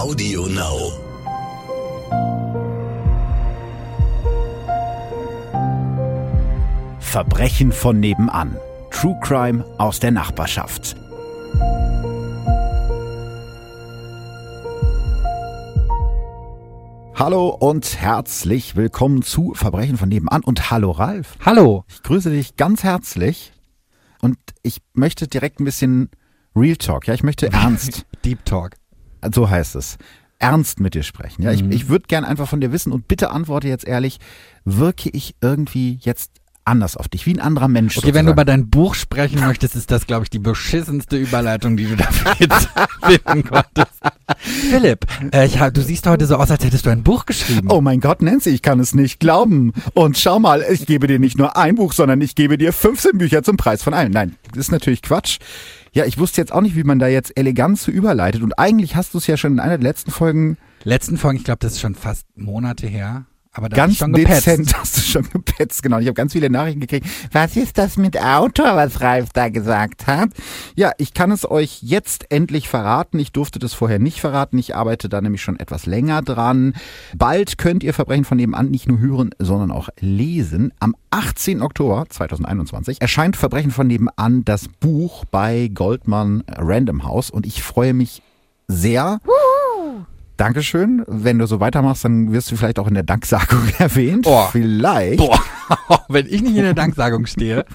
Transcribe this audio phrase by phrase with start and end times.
[0.00, 0.92] Audio Now.
[7.00, 8.56] Verbrechen von nebenan.
[8.90, 10.96] True Crime aus der Nachbarschaft.
[17.14, 21.36] Hallo und herzlich willkommen zu Verbrechen von nebenan und hallo Ralf.
[21.44, 21.84] Hallo.
[21.88, 23.52] Ich grüße dich ganz herzlich
[24.22, 26.08] und ich möchte direkt ein bisschen
[26.56, 28.79] Real Talk, ja, ich möchte ernst, Deep Talk.
[29.34, 29.96] So heißt es,
[30.38, 31.42] ernst mit dir sprechen.
[31.42, 31.72] Ja, ich, Mhm.
[31.72, 34.18] ich würde gern einfach von dir wissen und bitte antworte jetzt ehrlich,
[34.64, 36.30] wirke ich irgendwie jetzt
[36.64, 38.32] anders auf dich, wie ein anderer Mensch Okay, wenn du sozusagen?
[38.32, 42.32] über dein Buch sprechen möchtest, ist das, glaube ich, die beschissenste Überleitung, die du dafür
[42.38, 42.68] jetzt
[43.02, 44.00] finden konntest.
[44.38, 47.68] Philipp, äh, ich, du siehst heute so aus, als hättest du ein Buch geschrieben.
[47.70, 49.72] Oh mein Gott, Nancy, ich kann es nicht glauben.
[49.94, 53.18] Und schau mal, ich gebe dir nicht nur ein Buch, sondern ich gebe dir 15
[53.18, 54.12] Bücher zum Preis von allen.
[54.12, 55.38] Nein, das ist natürlich Quatsch.
[55.92, 58.42] Ja, ich wusste jetzt auch nicht, wie man da jetzt elegant zu überleitet.
[58.42, 61.44] Und eigentlich hast du es ja schon in einer der letzten Folgen Letzten Folgen, ich
[61.44, 63.26] glaube, das ist schon fast Monate her,
[63.60, 64.46] aber da ganz schon gepetzt.
[64.46, 65.82] dezent hast du schon gepetzt.
[65.82, 67.06] Genau, ich habe ganz viele Nachrichten gekriegt.
[67.32, 70.30] Was ist das mit Autor, was Ralf da gesagt hat?
[70.74, 73.18] Ja, ich kann es euch jetzt endlich verraten.
[73.18, 74.58] Ich durfte das vorher nicht verraten.
[74.58, 76.74] Ich arbeite da nämlich schon etwas länger dran.
[77.14, 80.72] Bald könnt ihr Verbrechen von nebenan nicht nur hören, sondern auch lesen.
[80.80, 81.60] Am 18.
[81.60, 87.92] Oktober 2021 erscheint Verbrechen von nebenan das Buch bei Goldman Random House und ich freue
[87.92, 88.22] mich
[88.68, 89.20] sehr.
[90.40, 91.04] Dankeschön.
[91.06, 94.26] Wenn du so weitermachst, dann wirst du vielleicht auch in der Danksagung erwähnt.
[94.26, 94.46] Oh.
[94.50, 95.18] Vielleicht.
[95.18, 95.38] Boah,
[96.08, 97.66] wenn ich nicht in der Danksagung stehe.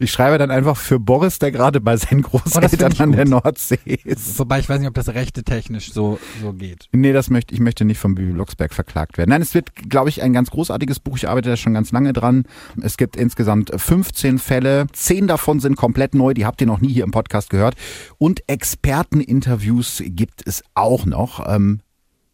[0.00, 3.24] Ich schreibe dann einfach für Boris, der gerade bei seinen Oh, Großeltern ich an der.
[3.24, 4.36] Nordsee ist.
[4.36, 6.88] Wobei ich weiß nicht, ob das rechte technisch so, so geht.
[6.90, 9.30] Nee, das möchte ich möchte nicht vom Bibi Blocksberg verklagt werden.
[9.30, 11.16] Nein, es wird, glaube ich, ein ganz großartiges Buch.
[11.16, 12.46] Ich arbeite da schon ganz lange dran.
[12.82, 14.88] Es gibt insgesamt 15 Fälle.
[14.92, 16.34] Zehn davon sind komplett neu.
[16.34, 17.76] Die habt ihr noch nie hier im Podcast gehört.
[18.18, 21.46] Und Experteninterviews gibt es auch noch.
[21.48, 21.78] Ähm,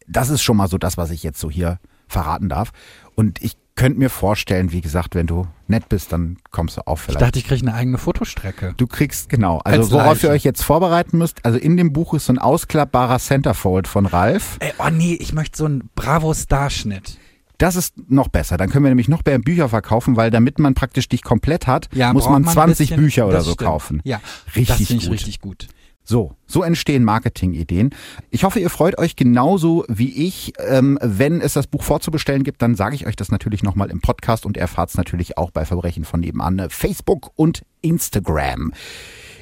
[0.07, 2.71] das ist schon mal so das, was ich jetzt so hier verraten darf.
[3.15, 6.95] Und ich könnte mir vorstellen, wie gesagt, wenn du nett bist, dann kommst du auch
[6.97, 7.21] Ich vielleicht.
[7.21, 8.73] dachte, ich kriege eine eigene Fotostrecke.
[8.77, 12.13] Du kriegst, genau, also Als worauf ihr euch jetzt vorbereiten müsst, also in dem Buch
[12.13, 14.57] ist so ein ausklappbarer Centerfold von Ralf.
[14.61, 17.17] Ey, oh nee, ich möchte so einen Bravo-Starschnitt.
[17.57, 18.57] Das ist noch besser.
[18.57, 21.87] Dann können wir nämlich noch mehr Bücher verkaufen, weil damit man praktisch dich komplett hat,
[21.93, 23.67] Ja, muss man ein 20 bisschen- Bücher oder so stimmt.
[23.69, 24.01] kaufen.
[24.03, 24.19] Ja,
[24.55, 25.13] Richtig das finde ich gut.
[25.13, 25.67] richtig gut.
[26.07, 27.89] So, so entstehen Marketingideen.
[28.29, 30.53] Ich hoffe, ihr freut euch genauso wie ich.
[30.59, 34.01] Ähm, wenn es das Buch vorzubestellen gibt, dann sage ich euch das natürlich nochmal im
[34.01, 38.71] Podcast und erfahrt es natürlich auch bei Verbrechen von nebenan, äh, Facebook und Instagram.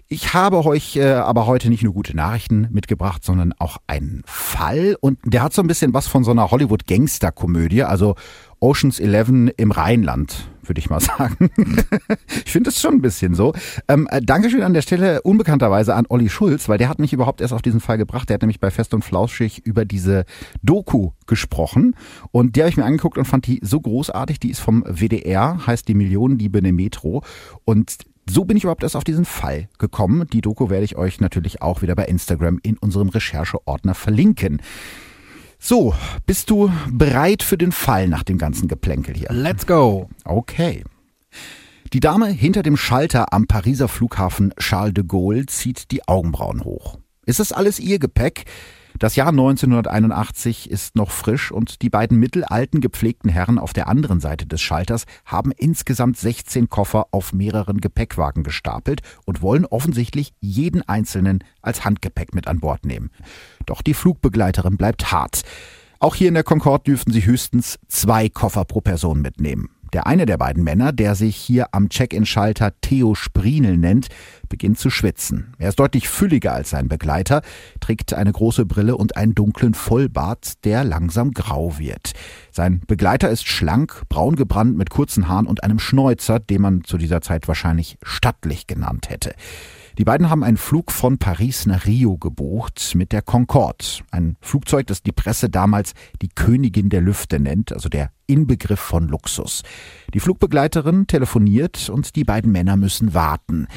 [0.07, 4.95] Ich habe euch äh, aber heute nicht nur gute Nachrichten mitgebracht, sondern auch einen Fall.
[5.01, 8.15] Und der hat so ein bisschen was von so einer Hollywood-Gangster-Komödie, also
[8.61, 11.49] Oceans 11 im Rheinland, würde ich mal sagen.
[12.45, 13.53] ich finde es schon ein bisschen so.
[13.87, 17.41] Ähm, äh, Dankeschön an der Stelle unbekannterweise an Olli Schulz, weil der hat mich überhaupt
[17.41, 18.29] erst auf diesen Fall gebracht.
[18.29, 20.25] Der hat nämlich bei Fest und Flauschig über diese
[20.61, 21.95] Doku gesprochen.
[22.31, 24.39] Und die habe ich mir angeguckt und fand die so großartig.
[24.39, 27.23] Die ist vom WDR, heißt die Millionendiebe in der Metro.
[27.65, 27.97] Und
[28.29, 30.27] so bin ich überhaupt erst auf diesen Fall gekommen.
[30.31, 34.61] Die Doku werde ich euch natürlich auch wieder bei Instagram in unserem Rechercheordner verlinken.
[35.65, 39.29] So, bist du bereit für den Fall nach dem ganzen Geplänkel hier?
[39.31, 40.09] Let's go.
[40.25, 40.83] Okay.
[41.93, 46.97] Die Dame hinter dem Schalter am Pariser Flughafen Charles de Gaulle zieht die Augenbrauen hoch.
[47.25, 48.43] Ist es alles ihr Gepäck?
[48.99, 54.19] Das Jahr 1981 ist noch frisch und die beiden mittelalten gepflegten Herren auf der anderen
[54.19, 60.87] Seite des Schalters haben insgesamt 16 Koffer auf mehreren Gepäckwagen gestapelt und wollen offensichtlich jeden
[60.87, 63.09] einzelnen als Handgepäck mit an Bord nehmen.
[63.65, 65.41] Doch die Flugbegleiterin bleibt hart.
[65.99, 69.69] Auch hier in der Concorde dürften sie höchstens zwei Koffer pro Person mitnehmen.
[69.93, 74.07] Der eine der beiden Männer, der sich hier am Check-in-Schalter Theo Sprinel nennt,
[74.49, 75.53] beginnt zu schwitzen.
[75.59, 77.43] Er ist deutlich fülliger als sein Begleiter,
[77.79, 82.13] trägt eine große Brille und einen dunklen Vollbart, der langsam grau wird.
[82.51, 86.97] Sein Begleiter ist schlank, braun gebrannt mit kurzen Haaren und einem Schnäuzer, den man zu
[86.97, 89.35] dieser Zeit wahrscheinlich stattlich genannt hätte.
[89.97, 93.85] Die beiden haben einen Flug von Paris nach Rio gebucht mit der Concorde.
[94.09, 99.07] Ein Flugzeug, das die Presse damals die Königin der Lüfte nennt, also der Inbegriff von
[99.07, 99.61] Luxus.
[100.13, 103.67] Die Flugbegleiterin telefoniert und die beiden Männer müssen warten.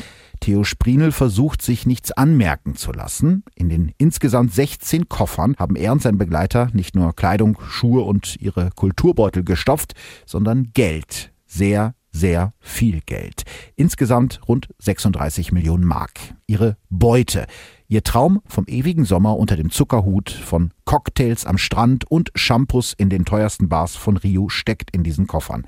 [0.41, 3.45] Theo Sprinel versucht, sich nichts anmerken zu lassen.
[3.55, 8.41] In den insgesamt 16 Koffern haben er und sein Begleiter nicht nur Kleidung, Schuhe und
[8.41, 9.93] ihre Kulturbeutel gestopft,
[10.25, 11.33] sondern Geld.
[11.47, 13.43] Sehr, sehr viel Geld.
[13.77, 16.19] Insgesamt rund 36 Millionen Mark.
[16.47, 17.47] Ihre Beute.
[17.89, 23.11] Ihr Traum vom ewigen Sommer unter dem Zuckerhut, von Cocktails am Strand und Shampoos in
[23.11, 25.67] den teuersten Bars von Rio steckt in diesen Koffern.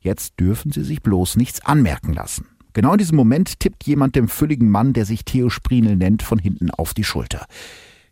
[0.00, 2.46] Jetzt dürfen sie sich bloß nichts anmerken lassen.
[2.72, 6.38] Genau in diesem Moment tippt jemand dem fülligen Mann, der sich Theo Sprinel nennt, von
[6.38, 7.46] hinten auf die Schulter.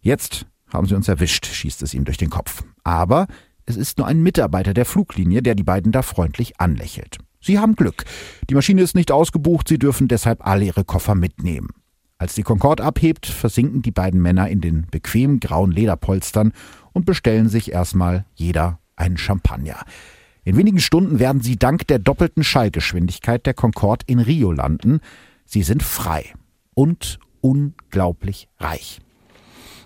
[0.00, 2.62] Jetzt haben sie uns erwischt, schießt es ihm durch den Kopf.
[2.84, 3.26] Aber
[3.66, 7.19] es ist nur ein Mitarbeiter der Fluglinie, der die beiden da freundlich anlächelt.
[7.42, 8.04] Sie haben Glück.
[8.48, 11.68] Die Maschine ist nicht ausgebucht, sie dürfen deshalb alle ihre Koffer mitnehmen.
[12.16, 16.52] Als die Concorde abhebt, versinken die beiden Männer in den bequem grauen Lederpolstern
[16.92, 19.84] und bestellen sich erstmal jeder einen Champagner.
[20.44, 25.00] In wenigen Stunden werden sie dank der doppelten Schallgeschwindigkeit der Concorde in Rio landen.
[25.44, 26.32] Sie sind frei
[26.74, 29.00] und unglaublich reich.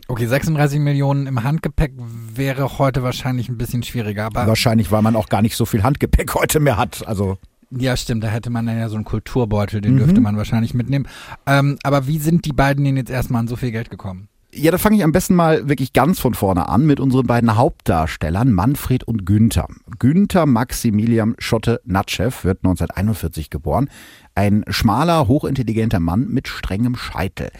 [0.08, 4.26] Okay, 36 Millionen im Handgepäck wäre heute wahrscheinlich ein bisschen schwieriger.
[4.26, 7.06] Aber Wahrscheinlich, weil man auch gar nicht so viel Handgepäck heute mehr hat.
[7.06, 7.38] Also
[7.70, 9.98] ja, stimmt, da hätte man dann ja so einen Kulturbeutel, den Mhm.
[9.98, 11.08] dürfte man wahrscheinlich mitnehmen.
[11.46, 14.28] Ähm, aber wie sind die beiden denn jetzt erstmal an so viel Geld gekommen?
[14.58, 17.56] Ja, da fange ich am besten mal wirklich ganz von vorne an mit unseren beiden
[17.56, 19.68] Hauptdarstellern Manfred und Günther.
[19.98, 23.90] Günther Maximilian Schotte Natschew wird 1941 geboren.
[24.34, 27.50] Ein schmaler, hochintelligenter Mann mit strengem Scheitel.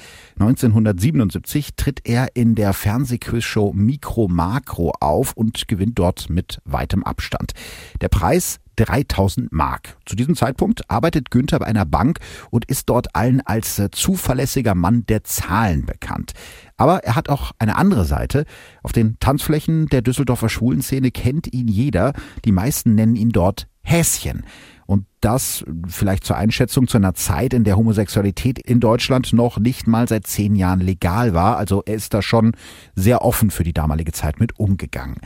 [0.41, 7.53] 1977 tritt er in der Fernsehquizshow Mikro Makro auf und gewinnt dort mit weitem Abstand.
[8.01, 9.97] Der Preis 3000 Mark.
[10.05, 12.21] Zu diesem Zeitpunkt arbeitet Günther bei einer Bank
[12.51, 16.33] und ist dort allen als zuverlässiger Mann der Zahlen bekannt.
[16.77, 18.45] Aber er hat auch eine andere Seite.
[18.83, 22.13] Auf den Tanzflächen der Düsseldorfer Schwulenszene kennt ihn jeder.
[22.45, 24.45] Die meisten nennen ihn dort Häschen.
[24.87, 29.89] Und das vielleicht zur Einschätzung zu einer Zeit, in der Homosexualität in Deutschland noch nicht
[29.89, 31.57] mal seit zehn Jahren legal war.
[31.57, 32.53] Also er ist da schon
[32.95, 35.17] sehr offen für die damalige Zeit mit umgegangen.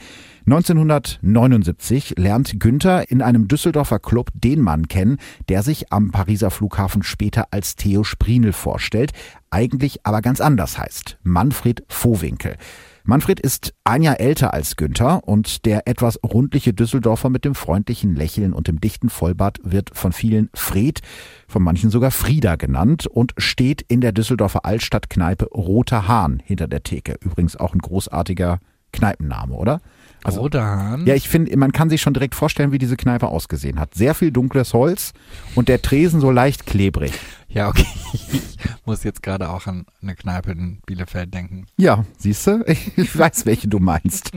[0.52, 5.19] 1979 lernt Günther in einem Düsseldorfer Club den Mann kennen,
[5.49, 9.12] der sich am Pariser Flughafen später als Theo Sprinel vorstellt,
[9.50, 11.19] eigentlich aber ganz anders heißt.
[11.23, 12.56] Manfred Vohwinkel.
[13.05, 18.17] Manfred ist ein Jahr älter als Günther und der etwas rundliche Düsseldorfer mit dem freundlichen
[18.17, 21.00] Lächeln und dem dichten Vollbart wird von vielen Fred,
[21.47, 26.82] von manchen sogar Frieda genannt und steht in der Düsseldorfer Altstadtkneipe Roter Hahn hinter der
[26.82, 27.14] Theke.
[27.20, 28.58] Übrigens auch ein großartiger
[28.93, 29.81] Kneipenname, oder?
[30.25, 31.06] Also- Roter Hahn?
[31.06, 33.94] Ja, ich finde, man kann sich schon direkt vorstellen, wie diese Kneipe ausgesehen hat.
[33.94, 35.12] Sehr viel dunkles Holz
[35.55, 37.12] und der Tresen so leicht klebrig.
[37.49, 37.87] Ja, okay.
[38.12, 41.67] Ich muss jetzt gerade auch an eine Kneipe in Bielefeld denken.
[41.76, 42.64] Ja, siehst du?
[42.96, 44.31] Ich weiß, welche du meinst.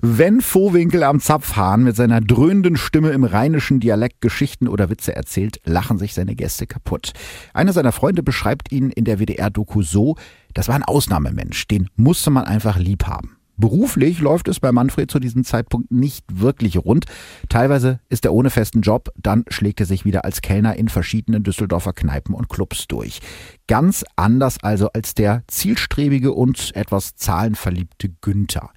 [0.00, 5.60] Wenn Vohwinkel am Zapfhahn mit seiner dröhnenden Stimme im rheinischen Dialekt Geschichten oder Witze erzählt,
[5.64, 7.12] lachen sich seine Gäste kaputt.
[7.54, 10.16] Einer seiner Freunde beschreibt ihn in der WDR-Doku so,
[10.52, 13.36] das war ein Ausnahmemensch, den musste man einfach lieb haben.
[13.60, 17.04] Beruflich läuft es bei Manfred zu diesem Zeitpunkt nicht wirklich rund.
[17.50, 21.42] Teilweise ist er ohne festen Job, dann schlägt er sich wieder als Kellner in verschiedenen
[21.42, 23.20] Düsseldorfer Kneipen und Clubs durch.
[23.66, 28.70] Ganz anders also als der zielstrebige und etwas zahlenverliebte Günther.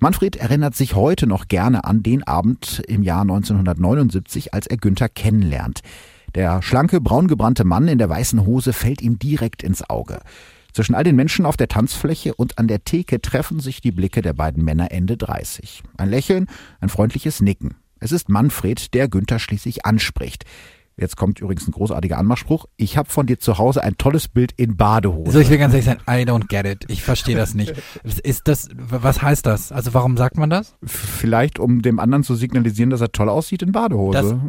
[0.00, 5.10] Manfred erinnert sich heute noch gerne an den Abend im Jahr 1979, als er Günther
[5.10, 5.80] kennenlernt.
[6.34, 10.20] Der schlanke, braungebrannte Mann in der weißen Hose fällt ihm direkt ins Auge.
[10.74, 14.22] Zwischen all den Menschen auf der Tanzfläche und an der Theke treffen sich die Blicke
[14.22, 15.84] der beiden Männer Ende 30.
[15.96, 16.48] Ein Lächeln,
[16.80, 17.76] ein freundliches Nicken.
[18.00, 20.44] Es ist Manfred, der Günther schließlich anspricht.
[20.96, 22.66] Jetzt kommt übrigens ein großartiger Anmachspruch.
[22.76, 25.32] Ich habe von dir zu Hause ein tolles Bild in Badehose.
[25.32, 26.84] So, ich will ganz ehrlich sein, I don't get it.
[26.88, 27.74] Ich verstehe das nicht.
[28.22, 29.72] Ist das, was heißt das?
[29.72, 30.76] Also warum sagt man das?
[30.84, 34.18] Vielleicht, um dem anderen zu signalisieren, dass er toll aussieht in Badehose.
[34.18, 34.40] Also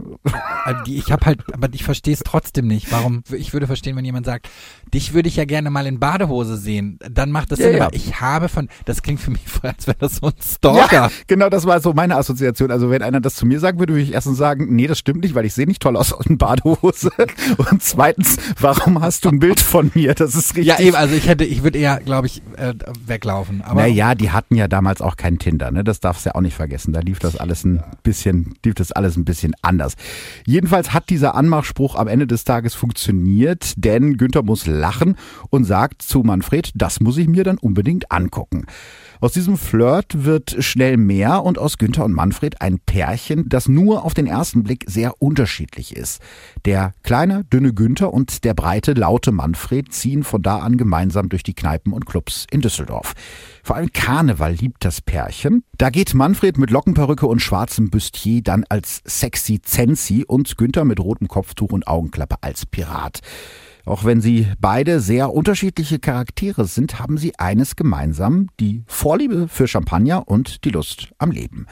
[0.86, 2.92] die- Ich habe halt, aber ich verstehe es trotzdem nicht.
[2.92, 3.24] Warum?
[3.36, 4.48] Ich würde verstehen, wenn jemand sagt,
[4.94, 7.00] dich würde ich ja gerne mal in Badehose sehen.
[7.10, 7.78] Dann macht das Ja, Sinn.
[7.78, 7.86] ja.
[7.88, 10.92] Aber ich habe von, das klingt für mich vorher, als wäre das so ein Stalker.
[10.96, 12.70] Ja, genau, das war so meine Assoziation.
[12.72, 15.22] Also wenn einer das zu mir sagen würde, würde ich erstens sagen, nee, das stimmt
[15.24, 17.12] nicht, weil ich sehe nicht toll aus in Badehose.
[17.58, 20.14] Und zweitens, warum hast du ein Bild von mir?
[20.14, 20.66] Das ist richtig.
[20.66, 22.74] Ja, eben, also ich hätte, ich würde eher, glaube ich, äh,
[23.06, 23.62] weglaufen.
[23.62, 25.84] Aber naja, die hatten ja damals auch kein Tinder, ne?
[25.84, 26.94] Das darfst du ja auch nicht vergessen.
[26.94, 29.96] Da lief das alles ein bisschen, lief das alles ein bisschen anders.
[30.46, 35.18] Jedenfalls hat dieser Anmachspruch am Ende des Tages funktioniert, denn Günther muss lachen
[35.50, 38.66] und sagt zu Manfred, das muss ich mir dann unbedingt angucken.
[39.26, 44.06] Aus diesem Flirt wird schnell mehr und aus Günther und Manfred ein Pärchen, das nur
[44.06, 46.22] auf den ersten Blick sehr unterschiedlich ist.
[46.66, 51.42] Der kleine, dünne Günther und der breite, laute Manfred ziehen von da an gemeinsam durch
[51.42, 53.16] die Kneipen und Clubs in Düsseldorf.
[53.64, 55.64] Vor allem Karneval liebt das Pärchen.
[55.76, 61.00] Da geht Manfred mit Lockenperücke und schwarzem Bustier dann als sexy Zensi und Günther mit
[61.00, 63.22] rotem Kopftuch und Augenklappe als Pirat.
[63.86, 69.68] Auch wenn sie beide sehr unterschiedliche Charaktere sind, haben sie eines gemeinsam, die Vorliebe für
[69.68, 71.68] Champagner und die Lust am Leben.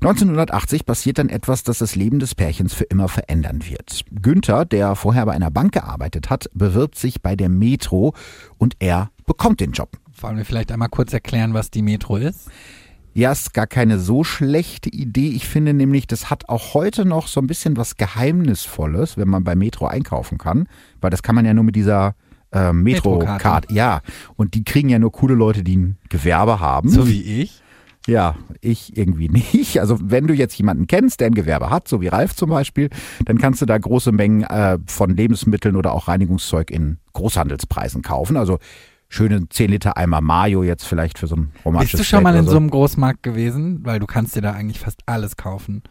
[0.00, 4.04] 1980 passiert dann etwas, das das Leben des Pärchens für immer verändern wird.
[4.10, 8.14] Günther, der vorher bei einer Bank gearbeitet hat, bewirbt sich bei der Metro
[8.58, 9.96] und er bekommt den Job.
[10.20, 12.50] wollen wir vielleicht einmal kurz erklären, was die Metro ist?
[13.14, 15.28] Ja, ist gar keine so schlechte Idee.
[15.28, 19.44] Ich finde nämlich, das hat auch heute noch so ein bisschen was Geheimnisvolles, wenn man
[19.44, 20.68] bei Metro einkaufen kann,
[21.00, 22.16] weil das kann man ja nur mit dieser
[22.50, 23.28] äh, Metro-Card.
[23.28, 23.74] Metrokarte.
[23.74, 24.00] Ja,
[24.34, 26.88] und die kriegen ja nur coole Leute, die ein Gewerbe haben.
[26.88, 27.62] So wie ich.
[28.06, 29.78] Ja, ich irgendwie nicht.
[29.78, 32.90] Also wenn du jetzt jemanden kennst, der ein Gewerbe hat, so wie Ralf zum Beispiel,
[33.24, 38.36] dann kannst du da große Mengen äh, von Lebensmitteln oder auch Reinigungszeug in Großhandelspreisen kaufen.
[38.36, 38.58] Also
[39.14, 42.30] schöne 10 Liter Eimer Mayo jetzt vielleicht für so ein romantisches Bist du schon mal
[42.30, 43.80] Steak in oder so einem Großmarkt gewesen?
[43.84, 45.82] Weil du kannst dir da eigentlich fast alles kaufen.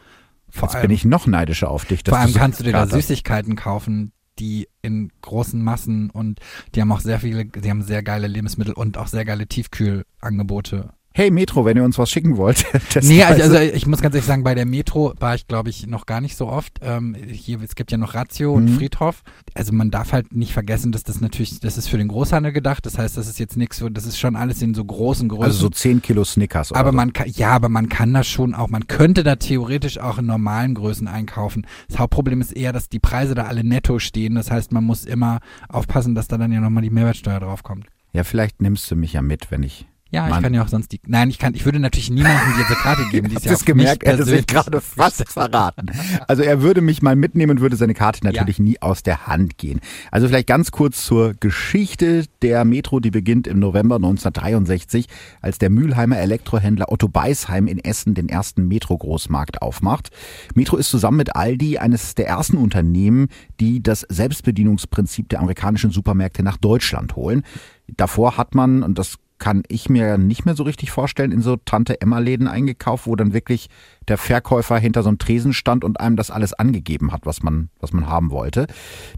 [0.49, 2.01] Vor Jetzt allem, bin ich noch neidischer auf dich.
[2.05, 6.39] vor allem so kannst du dir da Süßigkeiten kaufen, die in großen Massen und
[6.75, 10.89] die haben auch sehr viele, die haben sehr geile Lebensmittel und auch sehr geile Tiefkühlangebote.
[11.15, 12.65] Hey Metro, wenn ihr uns was schicken wollt.
[13.03, 15.85] Nee, also, also ich muss ganz ehrlich sagen, bei der Metro war ich, glaube ich,
[15.87, 16.79] noch gar nicht so oft.
[16.81, 18.77] Ähm, hier, es gibt ja noch Ratio und Mhm.
[18.77, 19.21] Friedhof.
[19.53, 22.85] Also man darf halt nicht vergessen, dass das natürlich, das ist für den Großhandel gedacht.
[22.85, 25.43] Das heißt, das ist jetzt nichts so, das ist schon alles in so großen Größen.
[25.45, 26.95] also so 10 Kilo Snickers oder aber so.
[26.95, 30.25] man kann, ja, aber man kann das schon auch, man könnte da theoretisch auch in
[30.25, 31.67] normalen Größen einkaufen.
[31.89, 34.33] Das Hauptproblem ist eher, dass die Preise da alle netto stehen.
[34.35, 35.39] Das heißt, man muss immer
[35.69, 37.85] aufpassen, dass da dann ja nochmal die Mehrwertsteuer draufkommt.
[38.13, 39.85] Ja, vielleicht nimmst du mich ja mit, wenn ich.
[40.13, 40.43] Ja, ich Mann.
[40.43, 43.29] kann ja auch sonst die, nein, ich kann, ich würde natürlich niemandem diese Karte geben,
[43.29, 44.03] die ist ja es gemerkt?
[44.03, 45.87] Er hätte sich gerade fast verraten.
[46.27, 49.57] Also er würde mich mal mitnehmen und würde seine Karte natürlich nie aus der Hand
[49.57, 49.79] gehen.
[50.11, 55.07] Also vielleicht ganz kurz zur Geschichte der Metro, die beginnt im November 1963,
[55.41, 60.11] als der Mülheimer Elektrohändler Otto Beisheim in Essen den ersten Metro-Großmarkt aufmacht.
[60.53, 63.29] Metro ist zusammen mit Aldi eines der ersten Unternehmen,
[63.59, 67.43] die das Selbstbedienungsprinzip der amerikanischen Supermärkte nach Deutschland holen.
[67.87, 71.57] Davor hat man, und das kann ich mir nicht mehr so richtig vorstellen, in so
[71.57, 73.67] Tante-Emma-Läden eingekauft, wo dann wirklich
[74.07, 77.67] der Verkäufer hinter so einem Tresen stand und einem das alles angegeben hat, was man,
[77.81, 78.67] was man haben wollte.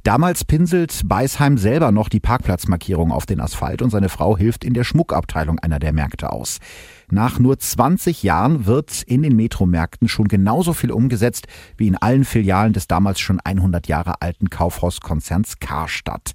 [0.01, 4.73] Damals pinselt Beisheim selber noch die Parkplatzmarkierung auf den Asphalt und seine Frau hilft in
[4.73, 6.57] der Schmuckabteilung einer der Märkte aus.
[7.11, 11.45] Nach nur 20 Jahren wird in den Metromärkten schon genauso viel umgesetzt
[11.77, 16.31] wie in allen Filialen des damals schon 100 Jahre alten Kaufhauskonzerns Karstadt.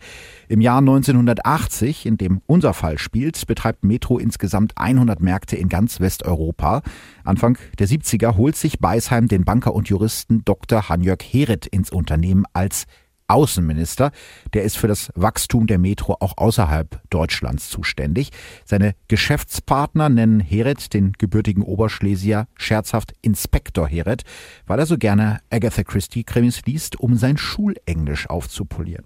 [0.50, 6.00] Im Jahr 1980, in dem unser Fall spielt, betreibt Metro insgesamt 100 Märkte in ganz
[6.00, 6.82] Westeuropa.
[7.22, 10.88] Anfang der 70er holt sich Beisheim den Banker und Juristen Dr.
[10.88, 12.86] Hanjörg Heret ins Unternehmen als
[13.28, 14.10] Außenminister.
[14.52, 18.30] Der ist für das Wachstum der Metro auch außerhalb Deutschlands zuständig.
[18.64, 24.24] Seine Geschäftspartner nennen Heret, den gebürtigen Oberschlesier, scherzhaft Inspektor Heret,
[24.66, 29.04] weil er so gerne Agatha Christie Krimis liest, um sein Schulenglisch aufzupolieren.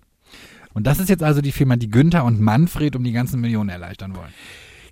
[0.75, 3.71] Und das ist jetzt also die Firma, die Günther und Manfred um die ganzen Millionen
[3.71, 4.33] erleichtern wollen.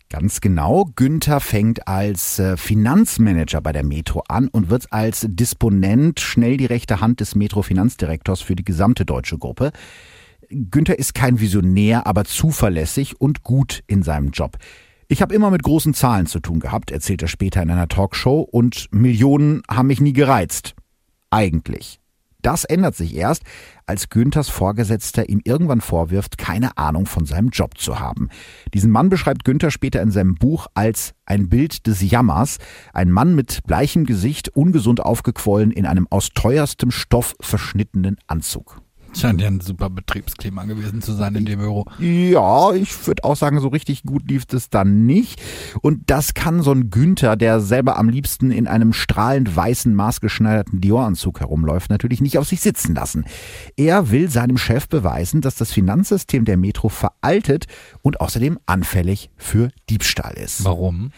[0.09, 0.91] Ganz genau.
[0.95, 6.67] Günther fängt als äh, Finanzmanager bei der Metro an und wird als Disponent schnell die
[6.67, 9.73] rechte Hand des Metro-Finanzdirektors für die gesamte deutsche Gruppe.
[10.51, 14.59] Günther ist kein Visionär, aber zuverlässig und gut in seinem Job.
[15.09, 18.41] Ich habe immer mit großen Zahlen zu tun gehabt, erzählt er später in einer Talkshow,
[18.41, 20.75] und Millionen haben mich nie gereizt.
[21.31, 22.02] Eigentlich.
[22.43, 23.43] Das ändert sich erst,
[23.87, 28.29] als Günthers Vorgesetzter ihm irgendwann vorwirft, keine Ahnung von seinem Job zu haben.
[28.75, 32.59] Diesen Mann beschreibt Günther später in seinem Buch als ein Bild des Jammers,
[32.93, 38.83] ein Mann mit bleichem Gesicht, ungesund aufgequollen, in einem aus teuerstem Stoff verschnittenen Anzug.
[39.15, 41.85] Scheint ja ein super Betriebsklima gewesen zu sein in dem Büro.
[41.99, 45.41] Ja, ich würde auch sagen, so richtig gut lief es dann nicht.
[45.83, 50.81] Und das kann so ein Günther, der selber am liebsten in einem strahlend weißen, maßgeschneiderten
[50.81, 53.25] Dior-Anzug herumläuft, natürlich nicht auf sich sitzen lassen.
[53.77, 57.67] Er will seinem Chef beweisen, dass das Finanzsystem der Metro veraltet
[58.01, 60.65] und außerdem anfällig für Diebstahl ist.
[60.65, 61.11] Warum?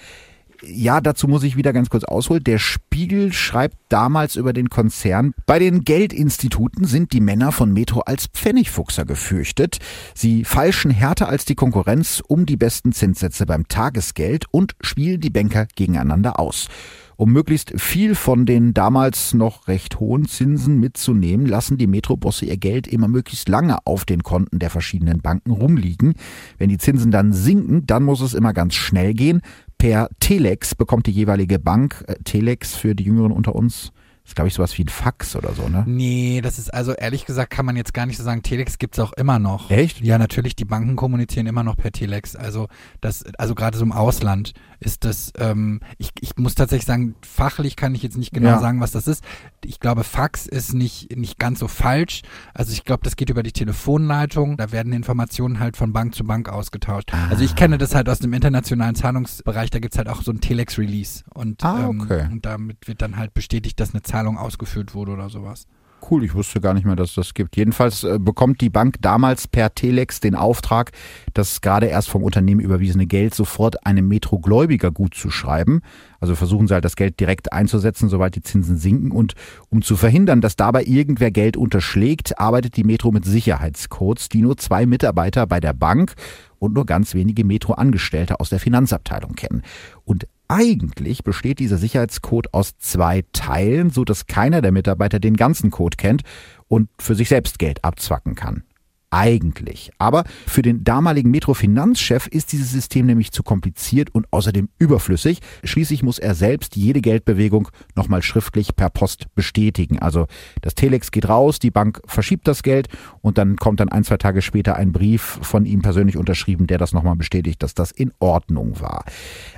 [0.67, 2.45] Ja, dazu muss ich wieder ganz kurz ausholen.
[2.45, 8.01] Der Spiegel schreibt damals über den Konzern, bei den Geldinstituten sind die Männer von Metro
[8.01, 9.79] als Pfennigfuchser gefürchtet.
[10.15, 15.31] Sie falschen härter als die Konkurrenz um die besten Zinssätze beim Tagesgeld und spielen die
[15.31, 16.69] Banker gegeneinander aus.
[17.17, 22.57] Um möglichst viel von den damals noch recht hohen Zinsen mitzunehmen, lassen die Metrobosse ihr
[22.57, 26.15] Geld immer möglichst lange auf den Konten der verschiedenen Banken rumliegen.
[26.59, 29.43] Wenn die Zinsen dann sinken, dann muss es immer ganz schnell gehen.
[29.85, 33.93] Per Telex bekommt die jeweilige Bank, äh, Telex für die Jüngeren unter uns,
[34.25, 35.85] ist glaube ich sowas wie ein Fax oder so, ne?
[35.87, 38.99] Nee, das ist also ehrlich gesagt kann man jetzt gar nicht so sagen, Telex gibt's
[38.99, 39.71] auch immer noch.
[39.71, 40.01] Echt?
[40.01, 42.35] Ja, natürlich, die Banken kommunizieren immer noch per Telex.
[42.35, 42.69] Also
[43.01, 47.77] das, also gerade so im Ausland ist das, ähm, ich, ich muss tatsächlich sagen, fachlich
[47.77, 48.59] kann ich jetzt nicht genau Ja.
[48.61, 49.23] sagen, was das ist.
[49.65, 52.23] Ich glaube, Fax ist nicht, nicht ganz so falsch.
[52.55, 54.57] Also ich glaube, das geht über die Telefonleitung.
[54.57, 57.13] Da werden Informationen halt von Bank zu Bank ausgetauscht.
[57.31, 60.41] Also ich kenne das halt aus dem internationalen Zahlungsbereich, da gibt's halt auch so ein
[60.41, 61.25] Telex-Release.
[61.35, 62.27] Und, Ah, ähm, okay.
[62.31, 65.67] und damit wird dann halt bestätigt, dass eine Zahlung ausgeführt wurde oder sowas.
[66.11, 67.57] cool, ich wusste gar nicht mehr, dass das gibt.
[67.57, 70.93] Jedenfalls äh, bekommt die Bank damals per Telex den Auftrag,
[71.33, 75.81] das gerade erst vom Unternehmen überwiesene Geld sofort einem Metro-Gläubiger gut zu schreiben.
[76.21, 79.13] Also versuchen sie halt das Geld direkt einzusetzen, sobald die Zinsen sinken.
[79.13, 79.35] Und
[79.71, 84.57] um zu verhindern, dass dabei irgendwer Geld unterschlägt, arbeitet die Metro mit Sicherheitscodes, die nur
[84.57, 86.15] zwei Mitarbeiter bei der Bank
[86.59, 89.63] und nur ganz wenige Metro-Angestellte aus der Finanzabteilung kennen.
[90.05, 95.71] Und eigentlich besteht dieser Sicherheitscode aus zwei Teilen, so dass keiner der Mitarbeiter den ganzen
[95.71, 96.23] Code kennt
[96.69, 98.65] und für sich selbst Geld abzwacken kann
[99.15, 99.93] eigentlich.
[99.99, 105.39] Aber für den damaligen Metro-Finanzchef ist dieses System nämlich zu kompliziert und außerdem überflüssig.
[105.63, 110.01] Schließlich muss er selbst jede Geldbewegung nochmal schriftlich per Post bestätigen.
[110.01, 110.27] Also
[110.63, 112.89] das Telex geht raus, die Bank verschiebt das Geld
[113.21, 116.79] und dann kommt dann ein, zwei Tage später ein Brief von ihm persönlich unterschrieben, der
[116.79, 119.05] das nochmal bestätigt, dass das in Ordnung war.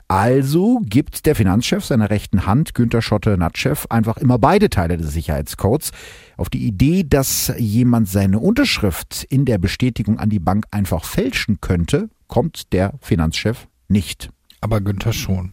[0.06, 5.92] Also gibt der Finanzchef seiner rechten Hand, Günter Schotte-Natschew, einfach immer beide Teile des Sicherheitscodes.
[6.37, 11.61] Auf die Idee, dass jemand seine Unterschrift in der Bestätigung an die Bank einfach fälschen
[11.61, 14.31] könnte, kommt der Finanzchef nicht.
[14.61, 15.52] Aber Günther schon.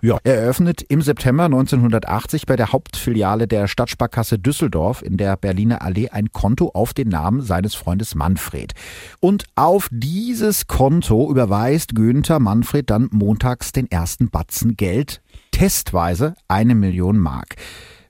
[0.00, 5.82] Ja, er eröffnet im September 1980 bei der Hauptfiliale der Stadtsparkasse Düsseldorf in der Berliner
[5.82, 8.74] Allee ein Konto auf den Namen seines Freundes Manfred.
[9.20, 16.74] Und auf dieses Konto überweist Günther Manfred dann montags den ersten Batzen Geld, testweise eine
[16.74, 17.56] Million Mark.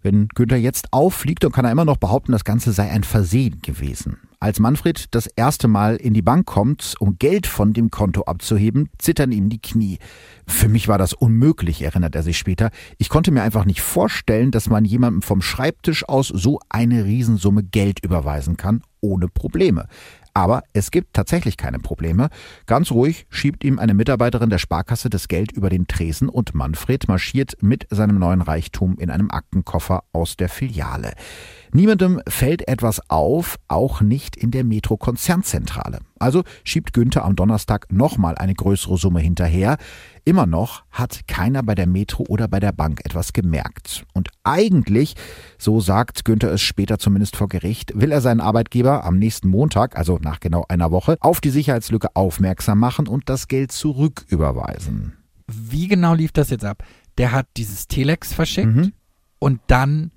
[0.03, 3.61] Wenn Günther jetzt auffliegt, dann kann er immer noch behaupten, das Ganze sei ein Versehen
[3.63, 4.19] gewesen.
[4.41, 8.89] Als Manfred das erste Mal in die Bank kommt, um Geld von dem Konto abzuheben,
[8.99, 9.99] zittern ihm die Knie.
[10.49, 12.71] Für mich war das unmöglich, erinnert er sich später.
[12.99, 17.63] Ich konnte mir einfach nicht vorstellen, dass man jemandem vom Schreibtisch aus so eine Riesensumme
[17.63, 19.87] Geld überweisen kann, ohne Probleme.
[20.35, 22.29] Aber es gibt tatsächlich keine Probleme.
[22.67, 27.07] Ganz ruhig schiebt ihm eine Mitarbeiterin der Sparkasse das Geld über den Tresen und Manfred
[27.09, 31.13] marschiert mit seinem neuen Reichtum in einem Aktenkoffer aus der Filiale.
[31.75, 36.01] Niemandem fällt etwas auf, auch nicht in der Metro-Konzernzentrale.
[36.19, 39.79] Also schiebt Günther am Donnerstag nochmal eine größere Summe hinterher.
[40.25, 44.05] Immer noch hat keiner bei der Metro oder bei der Bank etwas gemerkt.
[44.15, 45.15] Und eigentlich,
[45.59, 49.97] so sagt Günther es später zumindest vor Gericht, will er seinen Arbeitgeber am nächsten Montag,
[49.97, 55.17] also nach genau einer Woche, auf die Sicherheitslücke aufmerksam machen und das Geld zurücküberweisen.
[55.49, 56.85] Wie genau lief das jetzt ab?
[57.19, 58.93] Der hat dieses Telex verschickt mhm.
[59.41, 60.13] und dann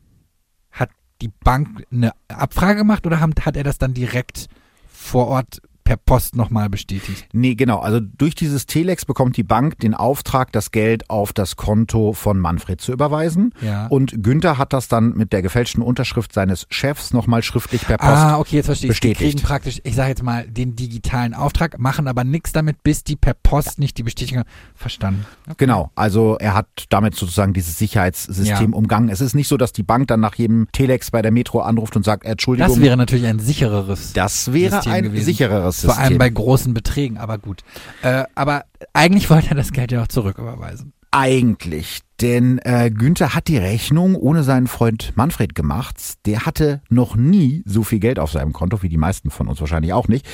[1.22, 4.48] die Bank eine Abfrage gemacht oder hat er das dann direkt
[4.88, 7.28] vor Ort per Post nochmal bestätigt.
[7.32, 7.78] Nee, genau.
[7.78, 12.40] Also durch dieses Telex bekommt die Bank den Auftrag, das Geld auf das Konto von
[12.40, 13.54] Manfred zu überweisen.
[13.62, 13.86] Ja.
[13.88, 18.12] Und Günther hat das dann mit der gefälschten Unterschrift seines Chefs nochmal schriftlich per Post
[18.12, 18.96] Ah, okay, jetzt verstehe ich.
[18.96, 19.22] Bestätigt.
[19.22, 23.04] Die kriegen praktisch, ich sage jetzt mal, den digitalen Auftrag, machen aber nichts damit, bis
[23.04, 24.44] die per Post nicht die Bestätigung
[24.74, 25.26] Verstanden.
[25.46, 25.56] Okay.
[25.60, 25.92] Genau.
[25.94, 28.76] Also er hat damit sozusagen dieses Sicherheitssystem ja.
[28.76, 29.10] umgangen.
[29.10, 31.96] Es ist nicht so, dass die Bank dann nach jedem Telex bei der Metro anruft
[31.96, 32.74] und sagt, Entschuldigung.
[32.74, 34.14] Das wäre natürlich ein sichereres.
[34.14, 35.26] Das wäre System ein gewesen.
[35.26, 35.96] sichereres System.
[35.96, 37.62] Vor allem bei großen Beträgen, aber gut.
[38.02, 40.94] Äh, aber eigentlich wollte er das Geld ja auch zurücküberweisen.
[41.12, 42.02] Eigentlich.
[42.22, 45.98] Denn äh, Günther hat die Rechnung ohne seinen Freund Manfred gemacht.
[46.26, 49.60] Der hatte noch nie so viel Geld auf seinem Konto, wie die meisten von uns
[49.60, 50.26] wahrscheinlich auch nicht.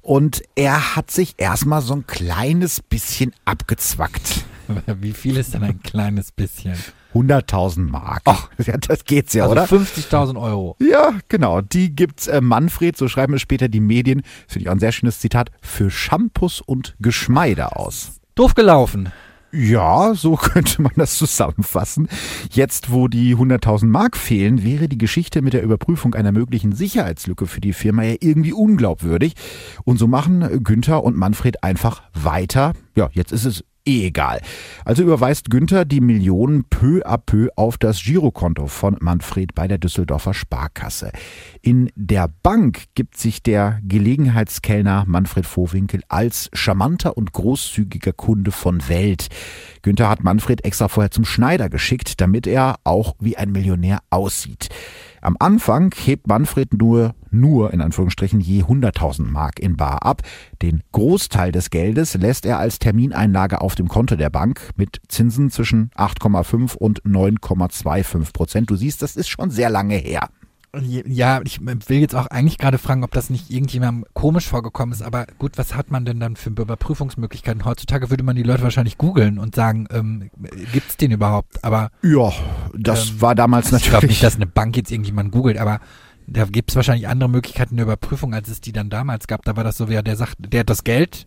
[0.00, 4.44] Und er hat sich erstmal so ein kleines bisschen abgezwackt.
[5.00, 6.74] Wie viel ist denn ein kleines bisschen?
[7.14, 8.22] 100.000 Mark.
[8.24, 9.64] Ach, ja, das geht's ja, also oder?
[9.64, 10.76] 50.000 Euro.
[10.80, 11.60] Ja, genau.
[11.60, 14.92] Die gibt's äh, Manfred, so schreiben es später die Medien, finde ich auch ein sehr
[14.92, 18.20] schönes Zitat, für Shampoos und Geschmeide aus.
[18.34, 19.12] Doof gelaufen.
[19.52, 22.08] Ja, so könnte man das zusammenfassen.
[22.50, 27.46] Jetzt, wo die 100.000 Mark fehlen, wäre die Geschichte mit der Überprüfung einer möglichen Sicherheitslücke
[27.46, 29.34] für die Firma ja irgendwie unglaubwürdig.
[29.84, 32.72] Und so machen Günther und Manfred einfach weiter.
[32.96, 34.40] Ja, jetzt ist es eh egal.
[34.84, 39.78] Also überweist Günther die Millionen peu à peu auf das Girokonto von Manfred bei der
[39.78, 41.12] Düsseldorfer Sparkasse.
[41.60, 48.88] In der Bank gibt sich der Gelegenheitskellner Manfred Vohwinkel als charmanter und großzügiger Kunde von
[48.88, 49.28] Welt.
[49.82, 54.68] Günther hat Manfred extra vorher zum Schneider geschickt, damit er auch wie ein Millionär aussieht.
[55.24, 60.22] Am Anfang hebt Manfred nur, nur in Anführungsstrichen je 100.000 Mark in Bar ab.
[60.62, 65.52] Den Großteil des Geldes lässt er als Termineinlage auf dem Konto der Bank mit Zinsen
[65.52, 68.68] zwischen 8,5 und 9,25 Prozent.
[68.68, 70.28] Du siehst, das ist schon sehr lange her.
[70.80, 75.02] Ja, ich will jetzt auch eigentlich gerade fragen, ob das nicht irgendjemandem komisch vorgekommen ist,
[75.02, 77.66] aber gut, was hat man denn dann für Überprüfungsmöglichkeiten?
[77.66, 80.30] Heutzutage würde man die Leute wahrscheinlich googeln und sagen, ähm,
[80.72, 81.62] gibt es den überhaupt?
[81.62, 82.32] Aber Ja,
[82.74, 83.84] das ähm, war damals also natürlich.
[83.84, 85.80] Ich glaube nicht, dass eine Bank jetzt irgendjemand googelt, aber
[86.26, 89.44] da gibt es wahrscheinlich andere Möglichkeiten der Überprüfung, als es die dann damals gab.
[89.44, 91.26] Da war das so, wer der sagt, der hat das Geld,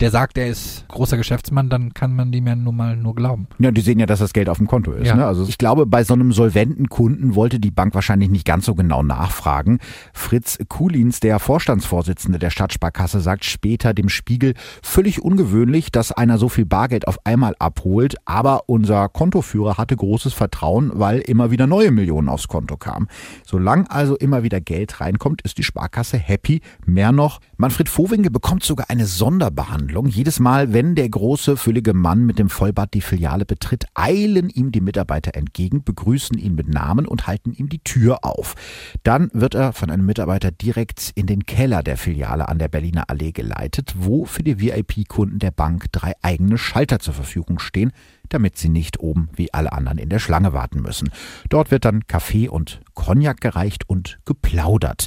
[0.00, 3.48] der sagt, er ist großer Geschäftsmann, dann kann man dem ja nun mal nur glauben.
[3.58, 5.06] Ja, die sehen ja, dass das Geld auf dem Konto ist.
[5.06, 5.16] Ja.
[5.16, 5.26] Ne?
[5.26, 8.74] Also ich glaube, bei so einem solventen Kunden wollte die Bank wahrscheinlich nicht ganz so
[8.74, 9.78] genau nachfragen.
[10.12, 16.48] Fritz Kulins, der Vorstandsvorsitzende der Stadtsparkasse, sagt später dem Spiegel, völlig ungewöhnlich, dass einer so
[16.48, 21.90] viel Bargeld auf einmal abholt, aber unser Kontoführer hatte großes Vertrauen, weil immer wieder neue
[21.90, 23.08] Millionen aufs Konto kamen.
[23.44, 26.60] Solange also immer wieder Geld reinkommt, ist die Sparkasse happy.
[26.84, 29.85] Mehr noch, Manfred Vohwinkel bekommt sogar eine Sonderbehandlung.
[30.08, 34.72] Jedes Mal, wenn der große, füllige Mann mit dem Vollbart die Filiale betritt, eilen ihm
[34.72, 38.54] die Mitarbeiter entgegen, begrüßen ihn mit Namen und halten ihm die Tür auf.
[39.02, 43.08] Dann wird er von einem Mitarbeiter direkt in den Keller der Filiale an der Berliner
[43.08, 47.92] Allee geleitet, wo für die VIP-Kunden der Bank drei eigene Schalter zur Verfügung stehen,
[48.28, 51.10] damit sie nicht oben wie alle anderen in der Schlange warten müssen.
[51.48, 55.06] Dort wird dann Kaffee und Cognac gereicht und geplaudert.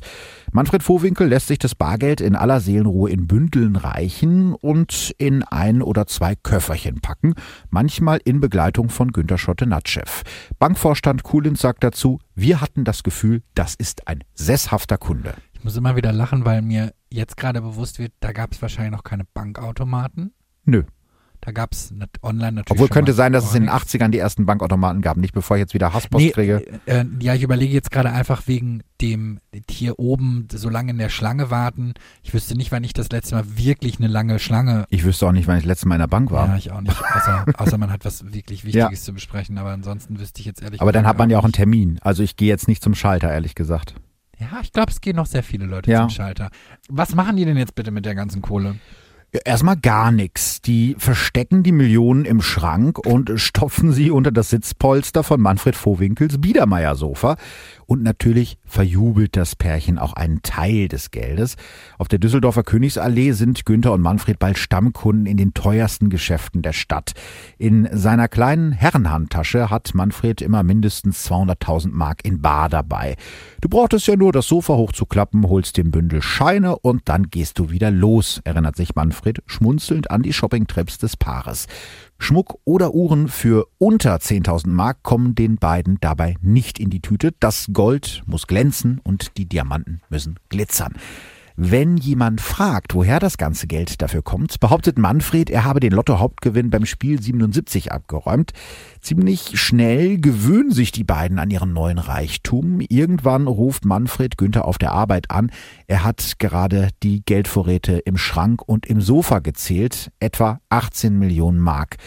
[0.51, 5.81] Manfred Vohwinkel lässt sich das Bargeld in aller Seelenruhe in Bündeln reichen und in ein
[5.81, 7.33] oder zwei Köfferchen packen,
[7.69, 10.01] manchmal in Begleitung von Günter Schotte-Natschew.
[10.59, 15.33] Bankvorstand Kulins sagt dazu, wir hatten das Gefühl, das ist ein sesshafter Kunde.
[15.53, 18.93] Ich muss immer wieder lachen, weil mir jetzt gerade bewusst wird, da gab es wahrscheinlich
[18.93, 20.33] noch keine Bankautomaten.
[20.63, 20.83] Nö.
[21.49, 22.69] Da gab es online natürlich.
[22.69, 23.95] Obwohl könnte sein, dass es in den gar nichts.
[23.95, 25.17] 80ern die ersten Bankautomaten gab.
[25.17, 26.63] Nicht bevor ich jetzt wieder Hasspost Nee, kriege.
[26.85, 31.09] äh, ja, ich überlege jetzt gerade einfach wegen dem hier oben so lange in der
[31.09, 31.95] Schlange warten.
[32.21, 34.85] Ich wüsste nicht, wann ich das letzte Mal wirklich eine lange Schlange.
[34.89, 36.49] Ich wüsste auch nicht, wann ich das letzte Mal in der Bank war.
[36.49, 37.01] Ja, ich auch nicht.
[37.15, 39.57] Außer, außer man hat was wirklich Wichtiges zu besprechen.
[39.57, 41.53] Aber ansonsten wüsste ich jetzt ehrlich Aber dann hat man ja auch einen.
[41.53, 41.97] Termin.
[42.03, 43.95] Also ich gehe jetzt nicht zum Schalter, ehrlich gesagt.
[44.37, 46.01] Ja, ich glaube, es gehen noch sehr viele Leute Ja.
[46.01, 46.51] zum Schalter.
[46.89, 48.75] Was machen die denn jetzt bitte mit der ganzen Kohle?
[49.31, 50.59] Erstmal gar nichts.
[50.61, 56.41] Die verstecken die Millionen im Schrank und stopfen sie unter das Sitzpolster von Manfred Vohwinkels
[56.41, 57.37] Biedermeier-Sofa.
[57.89, 61.55] Und natürlich verjubelt das Pärchen auch einen Teil des Geldes.
[61.97, 66.73] Auf der Düsseldorfer Königsallee sind Günther und Manfred bald Stammkunden in den teuersten Geschäften der
[66.73, 67.13] Stadt.
[67.57, 73.15] In seiner kleinen Herrenhandtasche hat Manfred immer mindestens 200.000 Mark in Bar dabei.
[73.59, 77.71] Du brauchtest ja nur das Sofa hochzuklappen, holst den Bündel Scheine und dann gehst du
[77.71, 81.65] wieder los, erinnert sich Manfred schmunzelnd an die Shoppingtrips des Paares.
[82.19, 87.33] Schmuck oder Uhren für unter 10.000 Mark kommen den beiden dabei nicht in die Tüte.
[87.39, 90.93] Das Gold muss glänzen und die Diamanten müssen glitzern.
[91.61, 96.69] Wenn jemand fragt, woher das ganze Geld dafür kommt, behauptet Manfred, er habe den Lotto-Hauptgewinn
[96.69, 98.53] beim Spiel 77 abgeräumt.
[99.01, 102.79] Ziemlich schnell gewöhnen sich die beiden an ihren neuen Reichtum.
[102.87, 105.51] Irgendwann ruft Manfred Günther auf der Arbeit an.
[105.87, 111.97] Er hat gerade die Geldvorräte im Schrank und im Sofa gezählt, etwa 18 Millionen Mark.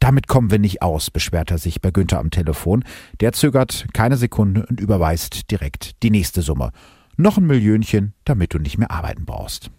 [0.00, 2.84] Damit kommen wir nicht aus, beschwert er sich bei Günther am Telefon.
[3.20, 6.72] Der zögert keine Sekunde und überweist direkt die nächste Summe.
[7.18, 9.72] Noch ein Millionchen, damit du nicht mehr arbeiten brauchst.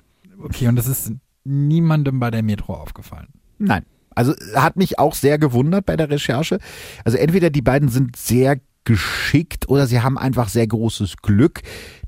[0.43, 1.13] Okay, und das ist
[1.45, 3.29] niemandem bei der Metro aufgefallen.
[3.57, 3.85] Nein.
[4.13, 6.59] Also hat mich auch sehr gewundert bei der Recherche.
[7.05, 11.61] Also entweder die beiden sind sehr geschickt oder sie haben einfach sehr großes Glück.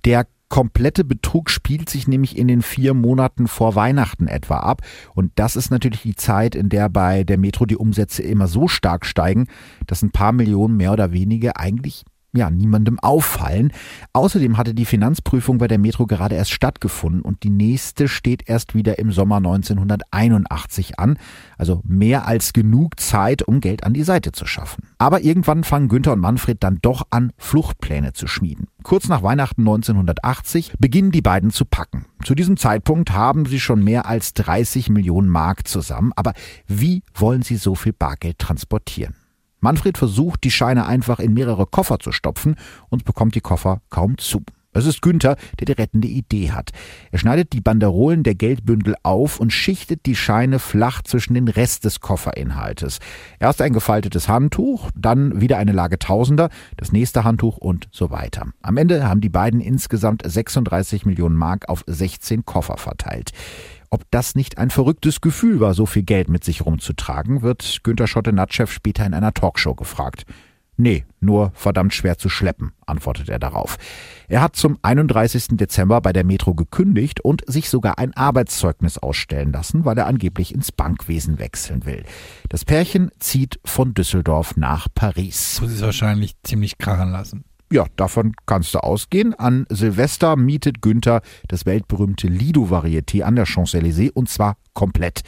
[0.03, 4.81] Der komplette Betrug spielt sich nämlich in den vier Monaten vor Weihnachten etwa ab.
[5.15, 8.67] Und das ist natürlich die Zeit, in der bei der Metro die Umsätze immer so
[8.67, 9.47] stark steigen,
[9.87, 13.73] dass ein paar Millionen mehr oder weniger eigentlich ja, niemandem auffallen.
[14.13, 18.73] Außerdem hatte die Finanzprüfung bei der Metro gerade erst stattgefunden und die nächste steht erst
[18.73, 21.17] wieder im Sommer 1981 an.
[21.57, 24.83] Also mehr als genug Zeit, um Geld an die Seite zu schaffen.
[24.97, 28.67] Aber irgendwann fangen Günther und Manfred dann doch an, Fluchtpläne zu schmieden.
[28.83, 32.05] Kurz nach Weihnachten 1980 beginnen die beiden zu packen.
[32.23, 36.13] Zu diesem Zeitpunkt haben sie schon mehr als 30 Millionen Mark zusammen.
[36.15, 36.33] Aber
[36.67, 39.15] wie wollen sie so viel Bargeld transportieren?
[39.61, 42.55] Manfred versucht, die Scheine einfach in mehrere Koffer zu stopfen
[42.89, 44.43] und bekommt die Koffer kaum zu.
[44.73, 46.71] Es ist Günther, der die rettende Idee hat.
[47.11, 51.83] Er schneidet die Banderolen der Geldbündel auf und schichtet die Scheine flach zwischen den Rest
[51.83, 52.99] des Kofferinhaltes.
[53.39, 58.47] Erst ein gefaltetes Handtuch, dann wieder eine Lage Tausender, das nächste Handtuch und so weiter.
[58.61, 63.31] Am Ende haben die beiden insgesamt 36 Millionen Mark auf 16 Koffer verteilt.
[63.93, 68.07] Ob das nicht ein verrücktes Gefühl war, so viel Geld mit sich rumzutragen, wird Günter
[68.07, 70.25] Schotte-Natschew später in einer Talkshow gefragt.
[70.77, 73.77] Nee, nur verdammt schwer zu schleppen, antwortet er darauf.
[74.29, 75.57] Er hat zum 31.
[75.57, 80.55] Dezember bei der Metro gekündigt und sich sogar ein Arbeitszeugnis ausstellen lassen, weil er angeblich
[80.55, 82.05] ins Bankwesen wechseln will.
[82.47, 85.59] Das Pärchen zieht von Düsseldorf nach Paris.
[85.61, 87.43] Muss es wahrscheinlich ziemlich krachen lassen.
[87.71, 89.33] Ja, davon kannst du ausgehen.
[89.33, 95.21] An Silvester mietet Günther das weltberühmte Lido-Varieté an der Champs-Élysées und zwar komplett.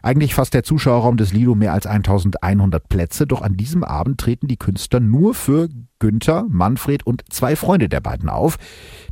[0.00, 4.46] Eigentlich fasst der Zuschauerraum des Lido mehr als 1100 Plätze, doch an diesem Abend treten
[4.46, 8.56] die Künstler nur für Günther, Manfred und zwei Freunde der beiden auf.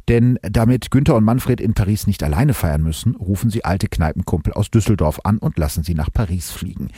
[0.09, 4.53] Denn damit Günther und Manfred in Paris nicht alleine feiern müssen, rufen sie alte Kneipenkumpel
[4.53, 6.91] aus Düsseldorf an und lassen sie nach Paris fliegen.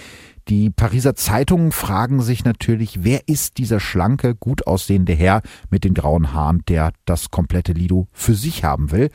[0.51, 5.95] Die Pariser Zeitungen fragen sich natürlich, wer ist dieser schlanke, gut aussehende Herr mit den
[5.95, 9.11] grauen Haaren, der das komplette Lido für sich haben will.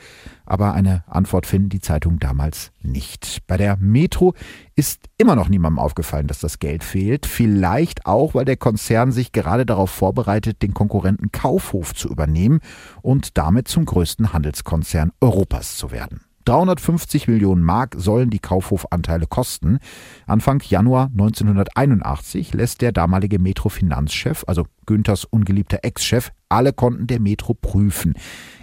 [0.46, 3.46] Aber eine Antwort finden die Zeitungen damals nicht.
[3.46, 4.32] Bei der Metro
[4.76, 7.26] ist immer noch niemandem aufgefallen, dass das Geld fehlt.
[7.26, 12.60] Vielleicht auch, weil der Konzern sich gerade darauf vorbereitet, den Konkurrenten Kaufhof zu übernehmen
[13.02, 16.22] und damit zum größten Handelskonzern Europas zu werden.
[16.46, 19.78] 350 Millionen Mark sollen die Kaufhofanteile kosten.
[20.26, 27.52] Anfang Januar 1981 lässt der damalige Metro-Finanzchef, also Günthers ungeliebter Ex-Chef, alle Konten der Metro
[27.52, 28.14] prüfen.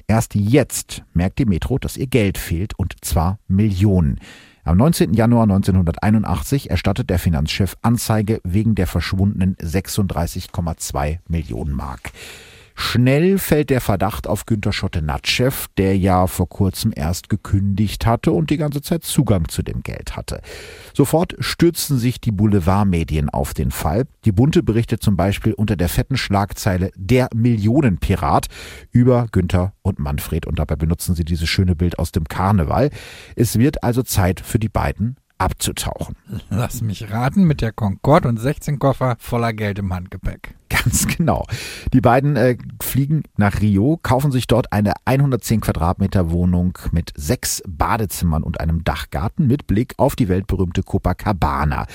[0.08, 4.20] Erst jetzt merkt die Metro, dass ihr Geld fehlt, und zwar Millionen.
[4.66, 5.14] Am 19.
[5.14, 12.12] Januar 1981 erstattet der Finanzchef Anzeige wegen der verschwundenen 36,2 Millionen Mark.
[12.76, 18.50] Schnell fällt der Verdacht auf Günter Schottenatschew, der ja vor kurzem erst gekündigt hatte und
[18.50, 20.42] die ganze Zeit Zugang zu dem Geld hatte.
[20.94, 24.06] Sofort stürzen sich die Boulevardmedien auf den Fall.
[24.26, 28.48] Die Bunte berichtet zum Beispiel unter der fetten Schlagzeile Der Millionenpirat
[28.92, 32.90] über Günther und Manfred und dabei benutzen sie dieses schöne Bild aus dem Karneval.
[33.36, 36.16] Es wird also Zeit für die beiden abzutauchen.
[36.50, 40.56] Lass mich raten, mit der Concorde und 16 Koffer voller Geld im Handgepäck.
[40.84, 41.46] Ganz genau.
[41.94, 47.62] Die beiden äh, fliegen nach Rio, kaufen sich dort eine 110 Quadratmeter Wohnung mit sechs
[47.68, 51.88] Badezimmern und einem Dachgarten mit Blick auf die weltberühmte Copacabana.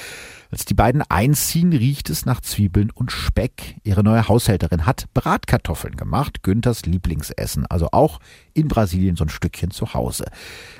[0.50, 3.76] Als die beiden einziehen, riecht es nach Zwiebeln und Speck.
[3.84, 8.18] Ihre neue Haushälterin hat Bratkartoffeln gemacht, Günthers Lieblingsessen, also auch
[8.54, 10.24] in Brasilien so ein Stückchen zu Hause.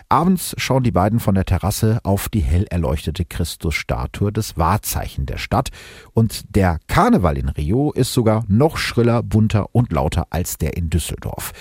[0.09, 5.37] Abends schauen die beiden von der Terrasse auf die hell erleuchtete Christusstatue, des Wahrzeichen der
[5.37, 5.69] Stadt.
[6.15, 10.89] Und der Karneval in Rio ist sogar noch schriller, bunter und lauter als der in
[10.89, 11.53] Düsseldorf.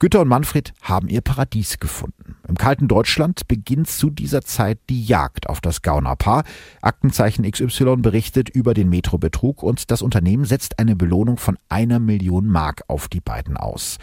[0.00, 2.36] Günther und Manfred haben ihr Paradies gefunden.
[2.46, 6.44] Im kalten Deutschland beginnt zu dieser Zeit die Jagd auf das Gaunerpaar.
[6.80, 12.46] Aktenzeichen XY berichtet über den Metrobetrug und das Unternehmen setzt eine Belohnung von einer Million
[12.46, 13.98] Mark auf die beiden aus.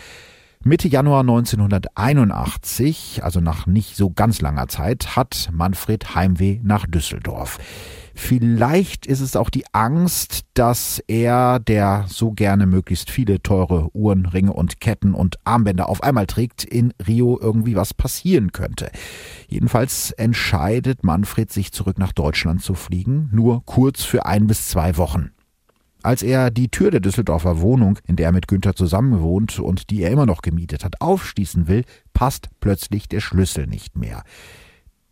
[0.66, 7.58] Mitte Januar 1981, also nach nicht so ganz langer Zeit, hat Manfred Heimweh nach Düsseldorf.
[8.18, 14.26] Vielleicht ist es auch die Angst, dass er, der so gerne möglichst viele teure Uhren,
[14.26, 18.90] Ringe und Ketten und Armbänder auf einmal trägt, in Rio irgendwie was passieren könnte.
[19.50, 24.96] Jedenfalls entscheidet Manfred, sich zurück nach Deutschland zu fliegen, nur kurz für ein bis zwei
[24.96, 25.32] Wochen.
[26.02, 30.04] Als er die Tür der Düsseldorfer Wohnung, in der er mit Günther zusammenwohnt und die
[30.04, 34.24] er immer noch gemietet hat, aufschließen will, passt plötzlich der Schlüssel nicht mehr.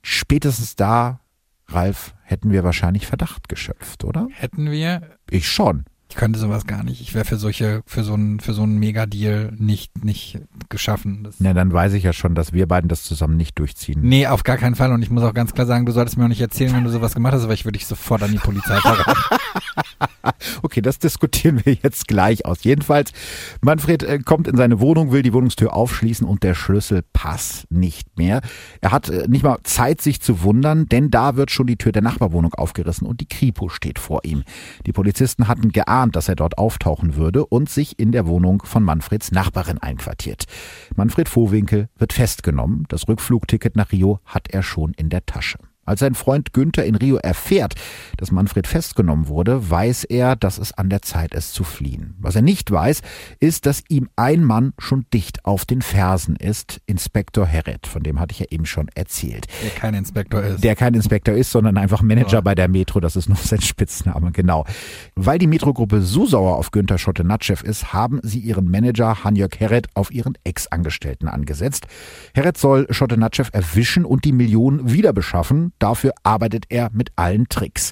[0.03, 1.19] Spätestens da,
[1.67, 4.27] Ralf, hätten wir wahrscheinlich Verdacht geschöpft, oder?
[4.33, 5.01] Hätten wir?
[5.29, 5.85] Ich schon.
[6.09, 7.01] Ich könnte sowas gar nicht.
[7.01, 11.23] Ich wäre für solche, für so einen, für so einen Megadeal nicht, nicht geschaffen.
[11.23, 14.01] Das Na, dann weiß ich ja schon, dass wir beiden das zusammen nicht durchziehen.
[14.03, 14.91] Nee, auf gar keinen Fall.
[14.91, 16.91] Und ich muss auch ganz klar sagen, du solltest mir auch nicht erzählen, wenn du
[16.91, 19.19] sowas gemacht hast, aber ich würde dich sofort an die Polizei verraten.
[20.63, 22.63] okay, das diskutieren wir jetzt gleich aus.
[22.63, 23.11] Jedenfalls,
[23.61, 28.17] Manfred äh, kommt in seine Wohnung, will die Wohnungstür aufschließen und der Schlüssel passt nicht
[28.17, 28.41] mehr.
[28.81, 31.91] Er hat äh, nicht mal Zeit, sich zu wundern, denn da wird schon die Tür
[31.91, 34.43] der Nachbarwohnung aufgerissen und die Kripo steht vor ihm.
[34.85, 38.63] Die Polizisten hatten geahnt, geahnt, dass er dort auftauchen würde und sich in der Wohnung
[38.65, 40.45] von Manfreds Nachbarin einquartiert.
[40.95, 42.85] Manfred Vohwinkel wird festgenommen.
[42.89, 45.59] Das Rückflugticket nach Rio hat er schon in der Tasche.
[45.85, 47.75] Als sein Freund Günther in Rio erfährt,
[48.17, 52.15] dass Manfred festgenommen wurde, weiß er, dass es an der Zeit ist zu fliehen.
[52.19, 53.01] Was er nicht weiß,
[53.39, 58.19] ist, dass ihm ein Mann schon dicht auf den Fersen ist, Inspektor Herret, von dem
[58.19, 59.47] hatte ich ja eben schon erzählt.
[59.61, 60.63] Der kein Inspektor ist.
[60.63, 62.41] Der kein Inspektor ist, sondern einfach Manager ja.
[62.41, 64.65] bei der Metro, das ist nur sein Spitzname, genau.
[65.15, 69.87] Weil die Metrogruppe so sauer auf Günther Schottenatschew ist, haben sie ihren Manager Hanjörg Herret
[69.93, 71.87] auf ihren Ex-Angestellten angesetzt.
[72.33, 77.91] Herret soll Schottenatschew erwischen und die Millionen wieder beschaffen, Dafür arbeitet er mit allen Tricks.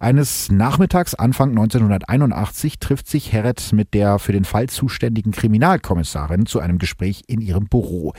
[0.00, 6.60] Eines Nachmittags Anfang 1981 trifft sich Herret mit der für den Fall zuständigen Kriminalkommissarin zu
[6.60, 8.14] einem Gespräch in ihrem Büro.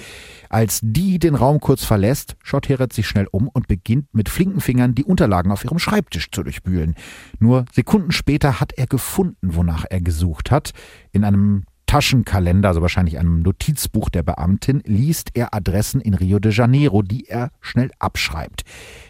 [0.50, 4.62] Als die den Raum kurz verlässt, schaut Herret sich schnell um und beginnt mit flinken
[4.62, 6.94] Fingern die Unterlagen auf ihrem Schreibtisch zu durchwühlen.
[7.40, 10.74] Nur Sekunden später hat er gefunden, wonach er gesucht hat.
[11.12, 16.52] In einem Taschenkalender, also wahrscheinlich einem Notizbuch der Beamtin, liest er Adressen in Rio de
[16.52, 18.64] Janeiro, die er schnell abschreibt.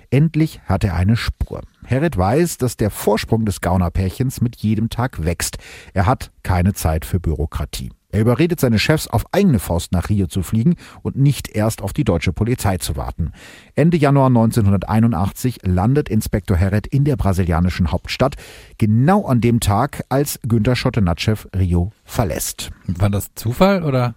[0.10, 1.62] Endlich hat er eine Spur.
[1.86, 5.58] Herret weiß, dass der Vorsprung des Gaunerpärchens mit jedem Tag wächst.
[5.94, 7.92] Er hat keine Zeit für Bürokratie.
[8.10, 11.92] Er überredet seine Chefs, auf eigene Faust nach Rio zu fliegen und nicht erst auf
[11.92, 13.34] die deutsche Polizei zu warten.
[13.76, 18.36] Ende Januar 1981 landet Inspektor Herret in der brasilianischen Hauptstadt,
[18.78, 22.72] genau an dem Tag, als Günter Schottenatschew Rio verlässt.
[22.88, 24.16] War das Zufall oder?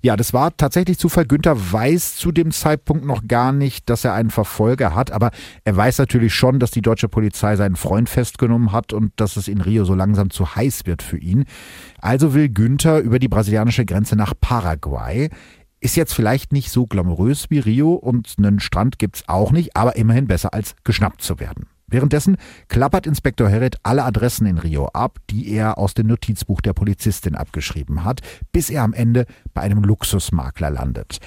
[0.00, 1.26] Ja, das war tatsächlich Zufall.
[1.26, 5.30] Günther weiß zu dem Zeitpunkt noch gar nicht, dass er einen Verfolger hat, aber
[5.64, 9.48] er weiß natürlich schon, dass die deutsche Polizei seinen Freund festgenommen hat und dass es
[9.48, 11.44] in Rio so langsam zu heiß wird für ihn.
[12.00, 15.30] Also will Günther über die brasilianische Grenze nach Paraguay.
[15.80, 19.96] Ist jetzt vielleicht nicht so glamourös wie Rio und einen Strand gibt's auch nicht, aber
[19.96, 21.66] immerhin besser als geschnappt zu werden.
[21.88, 22.36] Währenddessen
[22.68, 27.34] klappert Inspektor Herret alle Adressen in Rio ab, die er aus dem Notizbuch der Polizistin
[27.34, 28.20] abgeschrieben hat,
[28.52, 29.24] bis er am Ende
[29.54, 31.18] bei einem Luxusmakler landet.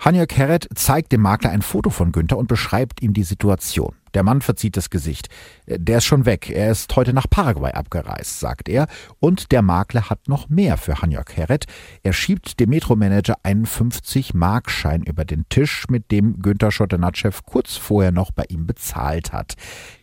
[0.00, 3.94] Hanjak Herret zeigt dem Makler ein Foto von Günther und beschreibt ihm die Situation.
[4.14, 5.28] Der Mann verzieht das Gesicht.
[5.66, 6.48] Der ist schon weg.
[6.48, 8.86] Er ist heute nach Paraguay abgereist, sagt er.
[9.18, 11.66] Und der Makler hat noch mehr für Hanjak Herret.
[12.02, 18.10] Er schiebt dem Metromanager einen 50-Markschein über den Tisch, mit dem Günther Schotanatschew kurz vorher
[18.10, 19.54] noch bei ihm bezahlt hat.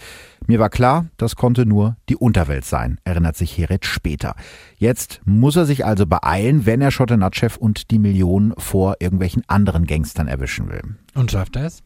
[0.47, 4.35] Mir war klar, das konnte nur die Unterwelt sein, erinnert sich Heret später.
[4.77, 9.85] Jetzt muss er sich also beeilen, wenn er Schottenatschew und die Millionen vor irgendwelchen anderen
[9.85, 10.95] Gangstern erwischen will.
[11.13, 11.83] Und schafft er es?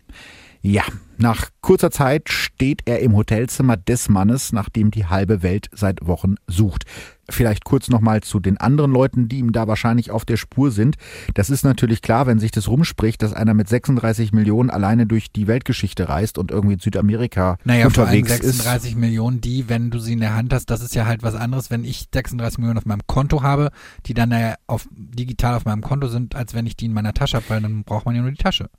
[0.69, 0.83] Ja,
[1.17, 6.05] nach kurzer Zeit steht er im Hotelzimmer des Mannes, nach dem die halbe Welt seit
[6.05, 6.83] Wochen sucht.
[7.29, 10.97] Vielleicht kurz nochmal zu den anderen Leuten, die ihm da wahrscheinlich auf der Spur sind.
[11.35, 15.31] Das ist natürlich klar, wenn sich das rumspricht, dass einer mit 36 Millionen alleine durch
[15.31, 19.89] die Weltgeschichte reist und irgendwie in Südamerika Naja, vor allem unterwegs 36 Millionen, die, wenn
[19.89, 22.57] du sie in der Hand hast, das ist ja halt was anderes, wenn ich 36
[22.57, 23.69] Millionen auf meinem Konto habe,
[24.05, 27.13] die dann ja auf, digital auf meinem Konto sind, als wenn ich die in meiner
[27.13, 28.69] Tasche habe, weil dann braucht man ja nur die Tasche.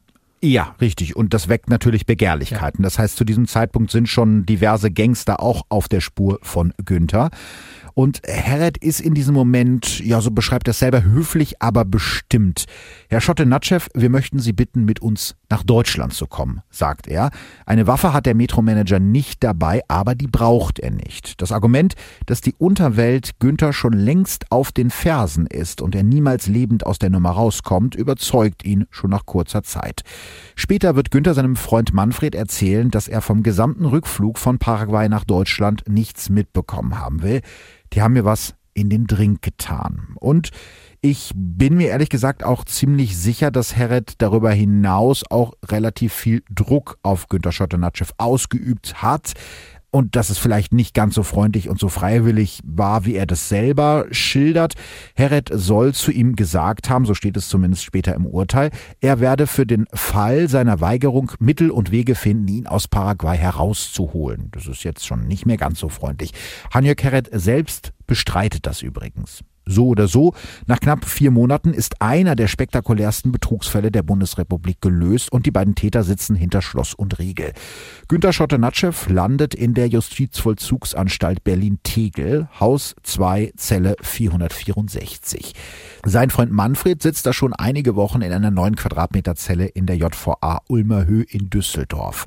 [0.40, 1.16] Ja, richtig.
[1.16, 2.82] Und das weckt natürlich Begehrlichkeiten.
[2.84, 7.30] Das heißt, zu diesem Zeitpunkt sind schon diverse Gangster auch auf der Spur von Günther.
[7.98, 12.66] Und Herret ist in diesem Moment, ja, so beschreibt er es selber, höflich, aber bestimmt.
[13.08, 17.30] Herr Schotte-Natschew, wir möchten Sie bitten, mit uns nach Deutschland zu kommen, sagt er.
[17.66, 21.42] Eine Waffe hat der Metromanager nicht dabei, aber die braucht er nicht.
[21.42, 21.94] Das Argument,
[22.26, 27.00] dass die Unterwelt Günther schon längst auf den Fersen ist und er niemals lebend aus
[27.00, 30.02] der Nummer rauskommt, überzeugt ihn schon nach kurzer Zeit.
[30.54, 35.24] Später wird Günther seinem Freund Manfred erzählen, dass er vom gesamten Rückflug von Paraguay nach
[35.24, 37.40] Deutschland nichts mitbekommen haben will.
[37.92, 40.14] Die haben mir was in den Drink getan.
[40.20, 40.50] Und
[41.00, 46.42] ich bin mir ehrlich gesagt auch ziemlich sicher, dass Herret darüber hinaus auch relativ viel
[46.50, 49.34] Druck auf Günter Schottenatschew ausgeübt hat
[49.90, 53.48] und dass es vielleicht nicht ganz so freundlich und so freiwillig war, wie er das
[53.48, 54.74] selber schildert.
[55.14, 58.70] Herret soll zu ihm gesagt haben, so steht es zumindest später im Urteil,
[59.00, 64.48] er werde für den Fall seiner Weigerung Mittel und Wege finden, ihn aus Paraguay herauszuholen.
[64.52, 66.32] Das ist jetzt schon nicht mehr ganz so freundlich.
[66.72, 69.42] Hanjök Herret selbst bestreitet das übrigens.
[69.68, 70.34] So oder so,
[70.66, 75.74] nach knapp vier Monaten ist einer der spektakulärsten Betrugsfälle der Bundesrepublik gelöst und die beiden
[75.74, 77.52] Täter sitzen hinter Schloss und Riegel.
[78.08, 85.52] Günter Schottenatschew landet in der Justizvollzugsanstalt Berlin-Tegel, Haus 2, Zelle 464.
[86.06, 89.96] Sein Freund Manfred sitzt da schon einige Wochen in einer neun Quadratmeter Zelle in der
[89.96, 92.24] JVA Ulmerhöhe in Düsseldorf.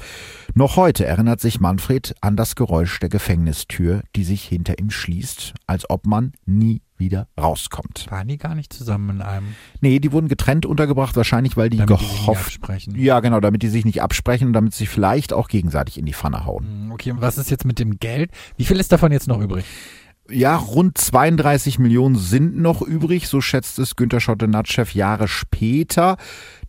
[0.54, 5.54] Noch heute erinnert sich Manfred an das Geräusch der Gefängnistür, die sich hinter ihm schließt,
[5.66, 8.06] als ob man nie wieder rauskommt.
[8.10, 9.48] Waren die gar nicht zusammen in einem?
[9.82, 12.46] Nee, die wurden getrennt untergebracht, wahrscheinlich, weil die Damit die sich nicht gehofft.
[12.46, 12.96] absprechen.
[12.98, 16.14] ja, genau, damit die sich nicht absprechen und damit sie vielleicht auch gegenseitig in die
[16.14, 16.64] Pfanne hauen.
[16.66, 18.32] Hm, Okay, und was ist jetzt mit dem Geld?
[18.56, 19.66] Wie viel ist davon jetzt noch übrig?
[20.30, 26.16] Ja, rund 32 Millionen sind noch übrig, so schätzt es Günter Schottenatschew Jahre später.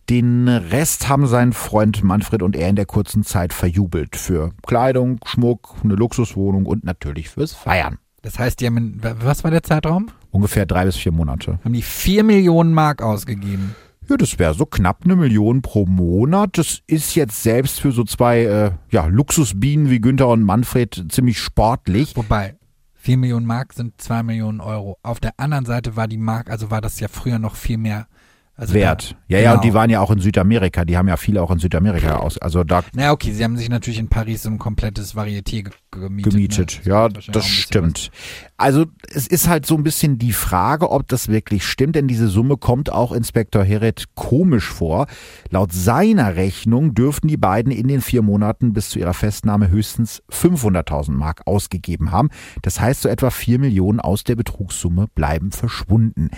[0.09, 4.17] Den Rest haben sein Freund Manfred und er in der kurzen Zeit verjubelt.
[4.17, 7.99] Für Kleidung, Schmuck, eine Luxuswohnung und natürlich fürs Feiern.
[8.23, 10.07] Das heißt, die haben, in, was war der Zeitraum?
[10.31, 11.59] Ungefähr drei bis vier Monate.
[11.63, 13.75] Haben die vier Millionen Mark ausgegeben.
[14.09, 16.57] Ja, das wäre so knapp eine Million pro Monat.
[16.57, 21.39] Das ist jetzt selbst für so zwei äh, ja, Luxusbienen wie Günther und Manfred ziemlich
[21.39, 22.15] sportlich.
[22.15, 22.55] Wobei,
[22.93, 24.97] vier Millionen Mark sind zwei Millionen Euro.
[25.03, 28.07] Auf der anderen Seite war die Mark, also war das ja früher noch viel mehr.
[28.55, 29.15] Also Wert.
[29.29, 29.79] Da, Ja, ja, und die genau.
[29.79, 30.85] waren ja auch in Südamerika.
[30.85, 32.37] Die haben ja viele auch in Südamerika aus.
[32.37, 35.71] Also da Na okay, sie haben sich natürlich in Paris so ein komplettes Varieté ge
[35.89, 36.31] gemietet.
[36.31, 36.81] gemietet.
[36.85, 36.91] Ne?
[36.91, 38.11] Ja, das stimmt.
[38.57, 42.27] Also es ist halt so ein bisschen die Frage, ob das wirklich stimmt, denn diese
[42.27, 45.07] Summe kommt auch Inspektor Heret komisch vor.
[45.49, 50.21] Laut seiner Rechnung dürften die beiden in den vier Monaten bis zu ihrer Festnahme höchstens
[50.31, 52.29] 500.000 Mark ausgegeben haben.
[52.61, 56.29] Das heißt, so etwa vier Millionen aus der Betrugssumme bleiben verschwunden.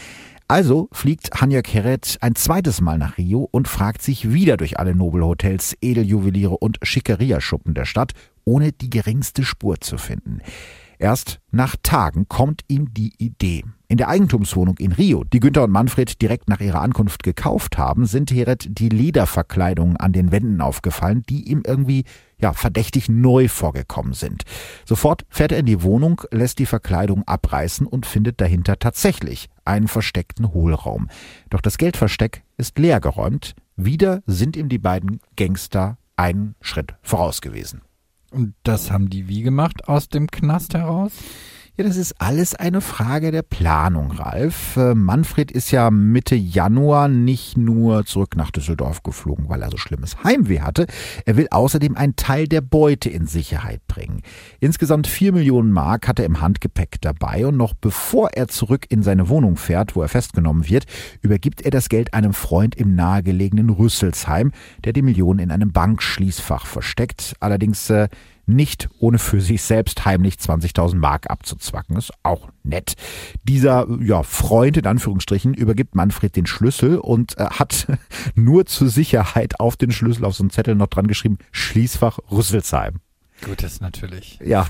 [0.47, 4.93] Also fliegt Hanja Keret ein zweites Mal nach Rio und fragt sich wieder durch alle
[4.93, 8.11] Nobelhotels, Edeljuweliere und Schickeria-Schuppen der Stadt,
[8.43, 10.41] ohne die geringste Spur zu finden.
[10.99, 13.63] Erst nach Tagen kommt ihm die Idee.
[13.87, 18.05] In der Eigentumswohnung in Rio, die Günther und Manfred direkt nach ihrer Ankunft gekauft haben,
[18.05, 22.05] sind Heret die Lederverkleidungen an den Wänden aufgefallen, die ihm irgendwie
[22.39, 24.43] ja verdächtig neu vorgekommen sind.
[24.85, 29.87] Sofort fährt er in die Wohnung, lässt die Verkleidung abreißen und findet dahinter tatsächlich einen
[29.87, 31.09] versteckten Hohlraum.
[31.49, 33.55] Doch das Geldversteck ist leergeräumt.
[33.75, 37.81] Wieder sind ihm die beiden Gangster einen Schritt voraus gewesen.
[38.31, 41.11] Und das haben die wie gemacht aus dem Knast heraus?
[41.77, 44.77] Ja, das ist alles eine Frage der Planung, Ralf.
[44.77, 49.75] Äh, Manfred ist ja Mitte Januar nicht nur zurück nach Düsseldorf geflogen, weil er so
[49.75, 50.87] schlimmes Heimweh hatte.
[51.25, 54.21] Er will außerdem einen Teil der Beute in Sicherheit bringen.
[54.61, 59.03] Insgesamt vier Millionen Mark hat er im Handgepäck dabei und noch bevor er zurück in
[59.03, 60.85] seine Wohnung fährt, wo er festgenommen wird,
[61.21, 64.53] übergibt er das Geld einem Freund im nahegelegenen Rüsselsheim,
[64.85, 67.35] der die Millionen in einem Bankschließfach versteckt.
[67.41, 68.07] Allerdings äh,
[68.45, 71.97] nicht ohne für sich selbst heimlich 20.000 Mark abzuzwacken.
[71.97, 72.95] Ist auch nett.
[73.43, 77.87] Dieser ja, Freund in Anführungsstrichen übergibt Manfred den Schlüssel und äh, hat
[78.35, 82.99] nur zur Sicherheit auf den Schlüssel auf so einen Zettel noch dran geschrieben, Schließfach Rüsselsheim.
[83.43, 84.67] Gut, das ist natürlich Ja,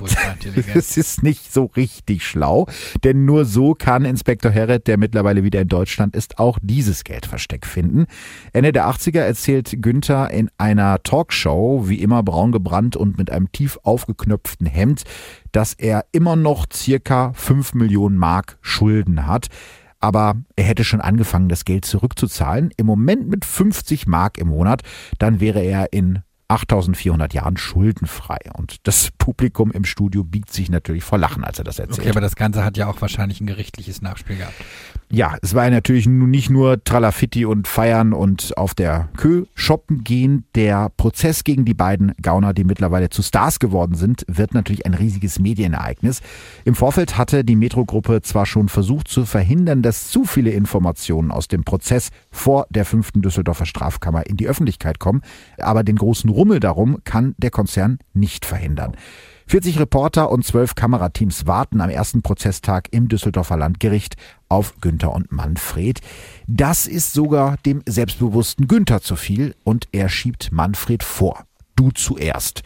[0.73, 2.67] das ist nicht so richtig schlau,
[3.03, 7.65] denn nur so kann Inspektor Herret, der mittlerweile wieder in Deutschland ist, auch dieses Geldversteck
[7.65, 8.05] finden.
[8.53, 13.51] Ende der 80er erzählt Günther in einer Talkshow, wie immer braun gebrannt und mit einem
[13.51, 15.03] tief aufgeknöpften Hemd,
[15.51, 19.47] dass er immer noch circa 5 Millionen Mark Schulden hat.
[19.99, 22.71] Aber er hätte schon angefangen, das Geld zurückzuzahlen.
[22.77, 24.81] Im Moment mit 50 Mark im Monat,
[25.17, 28.37] dann wäre er in 8400 Jahren schuldenfrei.
[28.55, 31.99] Und das Publikum im Studio biegt sich natürlich vor Lachen, als er das erzählt.
[31.99, 34.53] Okay, aber das Ganze hat ja auch wahrscheinlich ein gerichtliches Nachspiel gehabt.
[35.11, 40.03] Ja, es war ja natürlich nicht nur Tralafitti und Feiern und auf der Kö shoppen
[40.03, 40.45] gehen.
[40.55, 44.95] Der Prozess gegen die beiden Gauner, die mittlerweile zu Stars geworden sind, wird natürlich ein
[44.95, 46.21] riesiges Medienereignis.
[46.65, 51.47] Im Vorfeld hatte die Metro-Gruppe zwar schon versucht zu verhindern, dass zu viele Informationen aus
[51.47, 55.21] dem Prozess vor der fünften Düsseldorfer Strafkammer in die Öffentlichkeit kommen,
[55.59, 58.95] aber den großen Rummel darum kann der Konzern nicht verhindern.
[59.47, 64.15] 40 Reporter und 12 Kamerateams warten am ersten Prozesstag im Düsseldorfer Landgericht
[64.49, 66.01] auf Günther und Manfred.
[66.47, 71.45] Das ist sogar dem selbstbewussten Günther zu viel und er schiebt Manfred vor.
[71.75, 72.63] Du zuerst.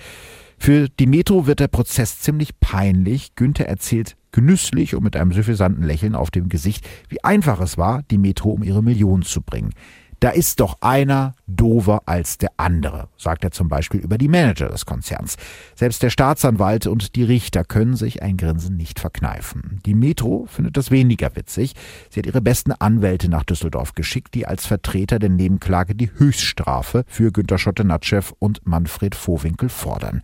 [0.58, 3.36] Für die Metro wird der Prozess ziemlich peinlich.
[3.36, 8.04] Günther erzählt genüsslich und mit einem suffisanten Lächeln auf dem Gesicht, wie einfach es war,
[8.10, 9.74] die Metro um ihre Millionen zu bringen.
[10.20, 14.68] Da ist doch einer dover als der andere, sagt er zum Beispiel über die Manager
[14.68, 15.38] des Konzerns.
[15.76, 19.80] Selbst der Staatsanwalt und die Richter können sich ein Grinsen nicht verkneifen.
[19.86, 21.74] Die Metro findet das weniger witzig.
[22.10, 27.06] Sie hat ihre besten Anwälte nach Düsseldorf geschickt, die als Vertreter der Nebenklage die Höchststrafe
[27.08, 30.22] für Günter Schottenatschew und Manfred Vohwinkel fordern.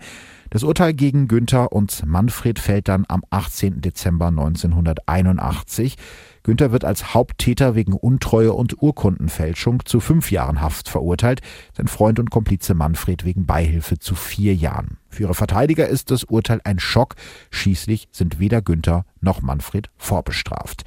[0.49, 3.81] Das Urteil gegen Günther und Manfred fällt dann am 18.
[3.81, 5.95] Dezember 1981.
[6.43, 11.41] Günther wird als Haupttäter wegen Untreue und Urkundenfälschung zu fünf Jahren Haft verurteilt,
[11.75, 14.97] sein Freund und Komplize Manfred wegen Beihilfe zu vier Jahren.
[15.09, 17.15] Für ihre Verteidiger ist das Urteil ein Schock.
[17.49, 20.83] Schließlich sind weder Günther noch Manfred vorbestraft.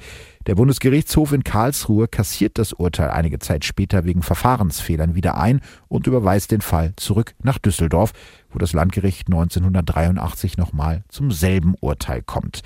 [0.47, 6.07] Der Bundesgerichtshof in Karlsruhe kassiert das Urteil einige Zeit später wegen Verfahrensfehlern wieder ein und
[6.07, 8.13] überweist den Fall zurück nach Düsseldorf,
[8.51, 12.61] wo das Landgericht 1983 nochmal zum selben Urteil kommt.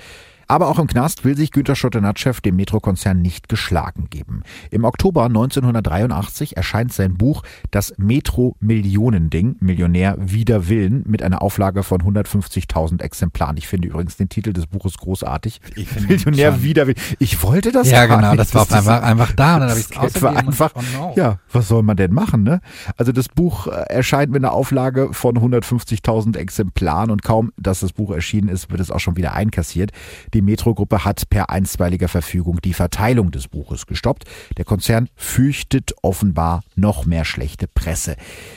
[0.46, 4.42] Aber auch im Knast will sich Günter Schotte-Natschew dem Metro-Konzern nicht geschlagen geben.
[4.70, 12.02] Im Oktober 1983 erscheint sein Buch Das Metro-Millionending, Millionär wider Willen, mit einer Auflage von
[12.02, 13.56] 150.000 Exemplaren.
[13.56, 15.60] Ich finde übrigens den Titel des Buches großartig.
[16.08, 16.98] Millionär wider Willen.
[17.18, 19.86] Ich wollte das Ja, genau, nicht, das war einfach, einfach da und dann habe ich
[19.86, 21.12] es einfach, oh no.
[21.16, 22.60] Ja, was soll man denn machen, ne?
[22.96, 27.92] Also das Buch äh, erscheint mit einer Auflage von 150.000 Exemplaren und kaum, dass das
[27.92, 29.90] Buch erschienen ist, wird es auch schon wieder einkassiert.
[30.34, 34.24] Die Metro-Gruppe hat per einstweiliger Verfügung die Verteilung des Buches gestoppt.
[34.56, 38.16] Der Konzern fürchtet offenbar noch mehr schlechte Presse.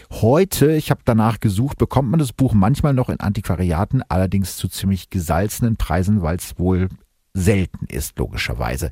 [0.09, 4.67] Heute, ich habe danach gesucht, bekommt man das Buch manchmal noch in Antiquariaten, allerdings zu
[4.67, 6.89] ziemlich gesalzenen Preisen, weil es wohl
[7.35, 8.89] selten ist, logischerweise.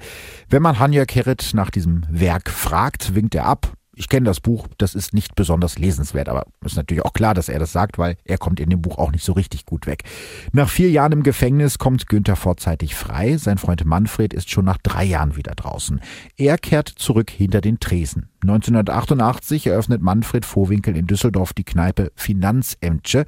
[0.47, 4.67] Wenn man Hanja Kerrit nach diesem Werk fragt, winkt er ab ich kenne das Buch,
[4.77, 8.17] das ist nicht besonders lesenswert, aber ist natürlich auch klar, dass er das sagt, weil
[8.25, 10.03] er kommt in dem Buch auch nicht so richtig gut weg.
[10.51, 13.37] Nach vier Jahren im Gefängnis kommt Günther vorzeitig frei.
[13.37, 16.01] Sein Freund Manfred ist schon nach drei Jahren wieder draußen.
[16.37, 18.29] Er kehrt zurück hinter den Tresen.
[18.41, 23.25] 1988 eröffnet Manfred Vohwinkel in Düsseldorf die Kneipe Finanzämtche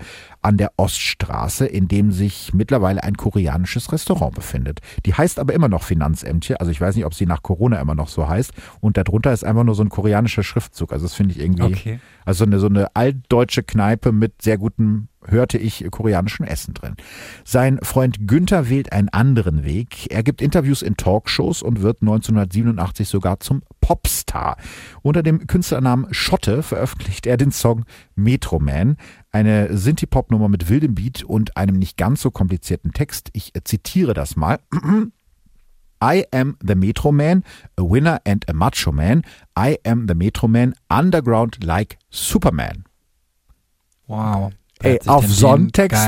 [0.48, 4.80] an der Oststraße, in dem sich mittlerweile ein koreanisches Restaurant befindet.
[5.06, 7.96] Die heißt aber immer noch Finanzämtche, also ich weiß nicht, ob sie nach Corona immer
[7.96, 8.54] noch so heißt.
[8.80, 10.94] Und darunter ist einfach nur so ein koreanischer Schriftzug.
[10.94, 12.00] Also das finde ich irgendwie, okay.
[12.24, 16.96] also eine, so eine altdeutsche Kneipe mit sehr gutem hörte ich koreanischen Essen drin.
[17.44, 20.12] Sein Freund Günther wählt einen anderen Weg.
[20.12, 24.58] Er gibt Interviews in Talkshows und wird 1987 sogar zum Popstar.
[25.02, 28.98] Unter dem Künstlernamen Schotte veröffentlicht er den Song Metro Man,
[29.32, 33.30] eine Synthie-Pop-Nummer mit wildem Beat und einem nicht ganz so komplizierten Text.
[33.34, 34.60] Ich zitiere das mal.
[36.04, 37.44] I am the Metro Man,
[37.76, 39.24] a winner and a macho man.
[39.58, 42.86] I am the Metro Man, underground like Superman.
[44.08, 44.52] Wow.
[44.84, 46.08] Ey, auf Sonntext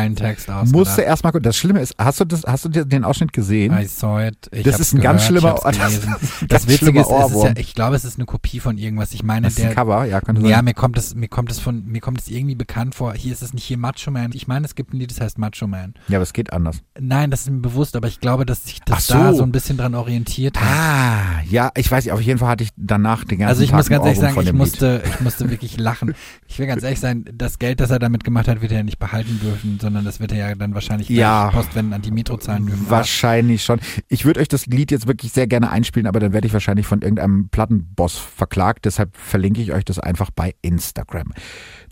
[0.72, 3.76] musste erstmal Das Schlimme ist, hast du das, hast du den Ausschnitt gesehen?
[3.78, 4.50] I saw it.
[4.52, 6.02] Ich das ist ein gehört, ganz schlimmer, das,
[6.48, 9.14] das Witzige ist, ist ja, ich glaube, es ist eine Kopie von irgendwas.
[9.14, 10.52] Ich meine, das der, ist ein Cover, ja, könnte sein.
[10.52, 13.14] Ja, mir kommt es, mir kommt es von, mir kommt es irgendwie bekannt vor.
[13.14, 14.32] Hier ist es nicht hier Macho Man.
[14.34, 15.96] Ich meine, es gibt ein Lied, das heißt Macho Man.
[16.08, 16.78] Ja, aber es geht anders.
[17.00, 19.14] Nein, das ist mir bewusst, aber ich glaube, dass sich das so.
[19.16, 20.68] da so ein bisschen dran orientiert hat.
[20.68, 23.70] Ah, ja, ich weiß nicht, auf jeden Fall hatte ich danach den ganzen Also ich
[23.70, 25.14] Tag muss ganz ehrlich sagen, ich musste, Lied.
[25.14, 26.14] ich musste wirklich lachen.
[26.48, 29.00] Ich will ganz ehrlich sein, das Geld, das er damit gemacht hat, wird er nicht
[29.00, 32.66] behalten dürfen, sondern das wird er ja dann wahrscheinlich ja, Postwenden an die Metro zahlen
[32.66, 32.90] dürfen.
[32.90, 33.80] Wahrscheinlich schon.
[34.08, 36.86] Ich würde euch das Lied jetzt wirklich sehr gerne einspielen, aber dann werde ich wahrscheinlich
[36.86, 38.86] von irgendeinem Plattenboss verklagt.
[38.86, 41.34] Deshalb verlinke ich euch das einfach bei Instagram.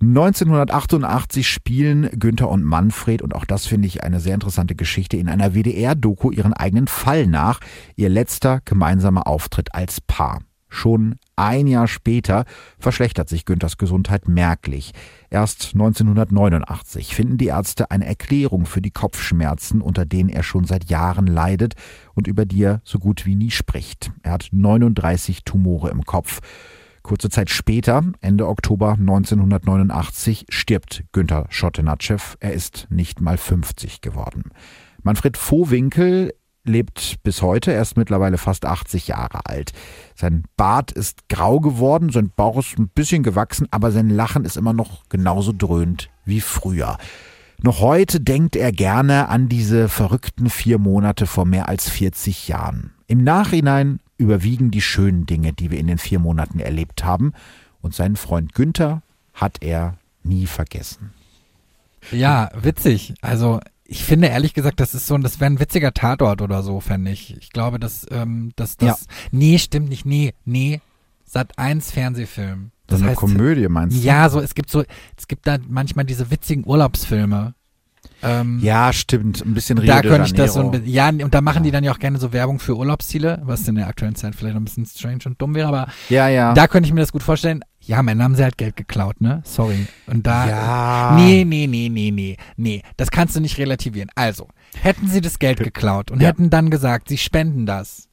[0.01, 5.29] 1988 spielen Günther und Manfred, und auch das finde ich eine sehr interessante Geschichte, in
[5.29, 7.59] einer WDR-Doku ihren eigenen Fall nach.
[7.95, 10.41] Ihr letzter gemeinsamer Auftritt als Paar.
[10.69, 12.45] Schon ein Jahr später
[12.77, 14.91] verschlechtert sich Günthers Gesundheit merklich.
[15.29, 20.89] Erst 1989 finden die Ärzte eine Erklärung für die Kopfschmerzen, unter denen er schon seit
[20.89, 21.75] Jahren leidet
[22.15, 24.11] und über die er so gut wie nie spricht.
[24.23, 26.39] Er hat 39 Tumore im Kopf.
[27.07, 32.19] Kurze Zeit später, Ende Oktober 1989, stirbt Günther Schottenatschew.
[32.41, 34.51] Er ist nicht mal 50 geworden.
[35.03, 36.33] Manfred Vohwinkel
[36.67, 39.73] lebt bis heute, er ist mittlerweile fast 80 Jahre alt.
[40.15, 44.57] Sein Bart ist grau geworden, sein Bauch ist ein bisschen gewachsen, aber sein Lachen ist
[44.57, 46.97] immer noch genauso dröhnt wie früher.
[47.61, 52.91] Noch heute denkt er gerne an diese verrückten vier Monate vor mehr als 40 Jahren.
[53.07, 57.33] Im Nachhinein überwiegen die schönen Dinge, die wir in den vier Monaten erlebt haben,
[57.81, 59.01] und seinen Freund Günther
[59.33, 61.13] hat er nie vergessen.
[62.11, 63.13] Ja, witzig.
[63.21, 66.79] Also ich finde ehrlich gesagt, das ist so, das wäre ein witziger Tatort oder so,
[66.79, 67.35] fände ich.
[67.37, 69.01] Ich glaube, dass, ähm, dass das.
[69.01, 69.13] Ja.
[69.31, 70.05] Nee, stimmt nicht.
[70.05, 70.81] Nee, nee.
[71.25, 72.71] Sat 1 Fernsehfilm.
[72.87, 74.01] Das so eine heißt, Komödie meinst du?
[74.01, 74.83] Ja, so, es gibt so,
[75.17, 77.53] es gibt da manchmal diese witzigen Urlaubsfilme.
[78.23, 79.45] Ähm, ja, stimmt.
[79.45, 81.71] Ein bisschen Rio Da könnte ich das so ein bisschen, ja, und da machen die
[81.71, 84.63] dann ja auch gerne so Werbung für Urlaubsziele, was in der aktuellen Zeit vielleicht ein
[84.63, 86.53] bisschen strange und dumm wäre, aber ja, ja.
[86.53, 87.63] da könnte ich mir das gut vorstellen.
[87.87, 89.41] Ja, Männer haben sie halt Geld geklaut, ne?
[89.45, 89.87] Sorry.
[90.07, 90.47] Und da.
[90.47, 91.15] Ja.
[91.15, 92.81] Nee, nee, nee, nee, nee, nee.
[92.97, 94.09] Das kannst du nicht relativieren.
[94.15, 96.27] Also, hätten sie das Geld geklaut und ja.
[96.27, 98.09] hätten dann gesagt, sie spenden das,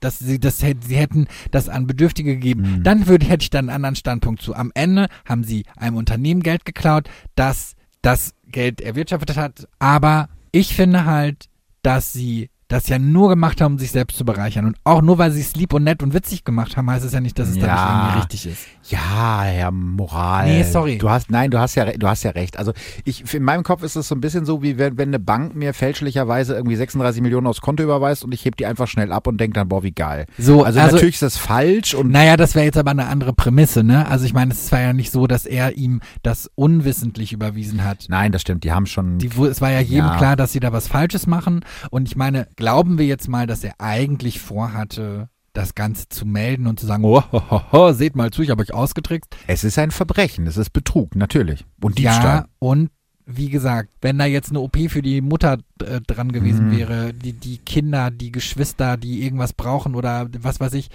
[0.00, 2.82] dass sie das sie hätten das an Bedürftige gegeben, mhm.
[2.84, 4.54] dann würde hätte ich dann einen anderen Standpunkt zu.
[4.54, 10.74] Am Ende haben sie einem Unternehmen Geld geklaut, das das Geld erwirtschaftet hat, aber ich
[10.74, 11.46] finde halt,
[11.82, 14.64] dass sie das ja nur gemacht haben, um sich selbst zu bereichern.
[14.64, 17.12] Und auch nur, weil sie es lieb und nett und witzig gemacht haben, heißt es
[17.12, 17.66] ja nicht, dass es ja.
[17.66, 18.66] dann nicht irgendwie richtig ist.
[18.90, 20.46] Ja, Herr Moral.
[20.46, 20.98] Nee, sorry.
[20.98, 22.58] Du hast, nein, du hast ja, du hast ja recht.
[22.58, 22.72] Also
[23.04, 25.54] ich, in meinem Kopf ist es so ein bisschen so, wie wenn, wenn eine Bank
[25.54, 29.26] mir fälschlicherweise irgendwie 36 Millionen aufs Konto überweist und ich heb die einfach schnell ab
[29.26, 30.26] und denke dann, boah, wie geil.
[30.38, 32.10] So, also, also natürlich ist das falsch und.
[32.10, 34.08] Naja, das wäre jetzt aber eine andere Prämisse, ne?
[34.08, 38.06] Also ich meine, es war ja nicht so, dass er ihm das unwissentlich überwiesen hat.
[38.08, 38.64] Nein, das stimmt.
[38.64, 39.18] Die haben schon.
[39.18, 40.16] Die, es war ja jedem ja.
[40.16, 41.64] klar, dass sie da was Falsches machen.
[41.90, 46.68] Und ich meine, glauben wir jetzt mal, dass er eigentlich vorhatte, das Ganze zu melden
[46.68, 49.34] und zu sagen, oh, ho, ho, ho, seht mal zu, ich habe euch ausgetrickst.
[49.48, 51.66] Es ist ein Verbrechen, es ist Betrug, natürlich.
[51.80, 52.36] Und Diebstahl.
[52.36, 52.90] Ja, und
[53.26, 56.76] wie gesagt, wenn da jetzt eine OP für die Mutter äh, dran gewesen Mhm.
[56.76, 60.88] wäre, die, die Kinder, die Geschwister, die irgendwas brauchen oder was weiß ich,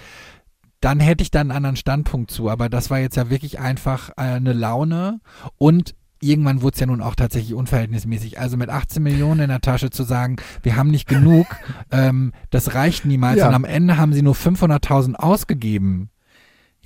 [0.80, 2.48] dann hätte ich da einen anderen Standpunkt zu.
[2.48, 5.20] Aber das war jetzt ja wirklich einfach äh, eine Laune
[5.58, 8.38] und irgendwann wurde es ja nun auch tatsächlich unverhältnismäßig.
[8.38, 11.46] Also mit 18 Millionen in der Tasche zu sagen, wir haben nicht genug,
[11.90, 13.38] ähm, das reicht niemals.
[13.38, 13.48] Ja.
[13.48, 16.10] Und am Ende haben sie nur 500.000 ausgegeben.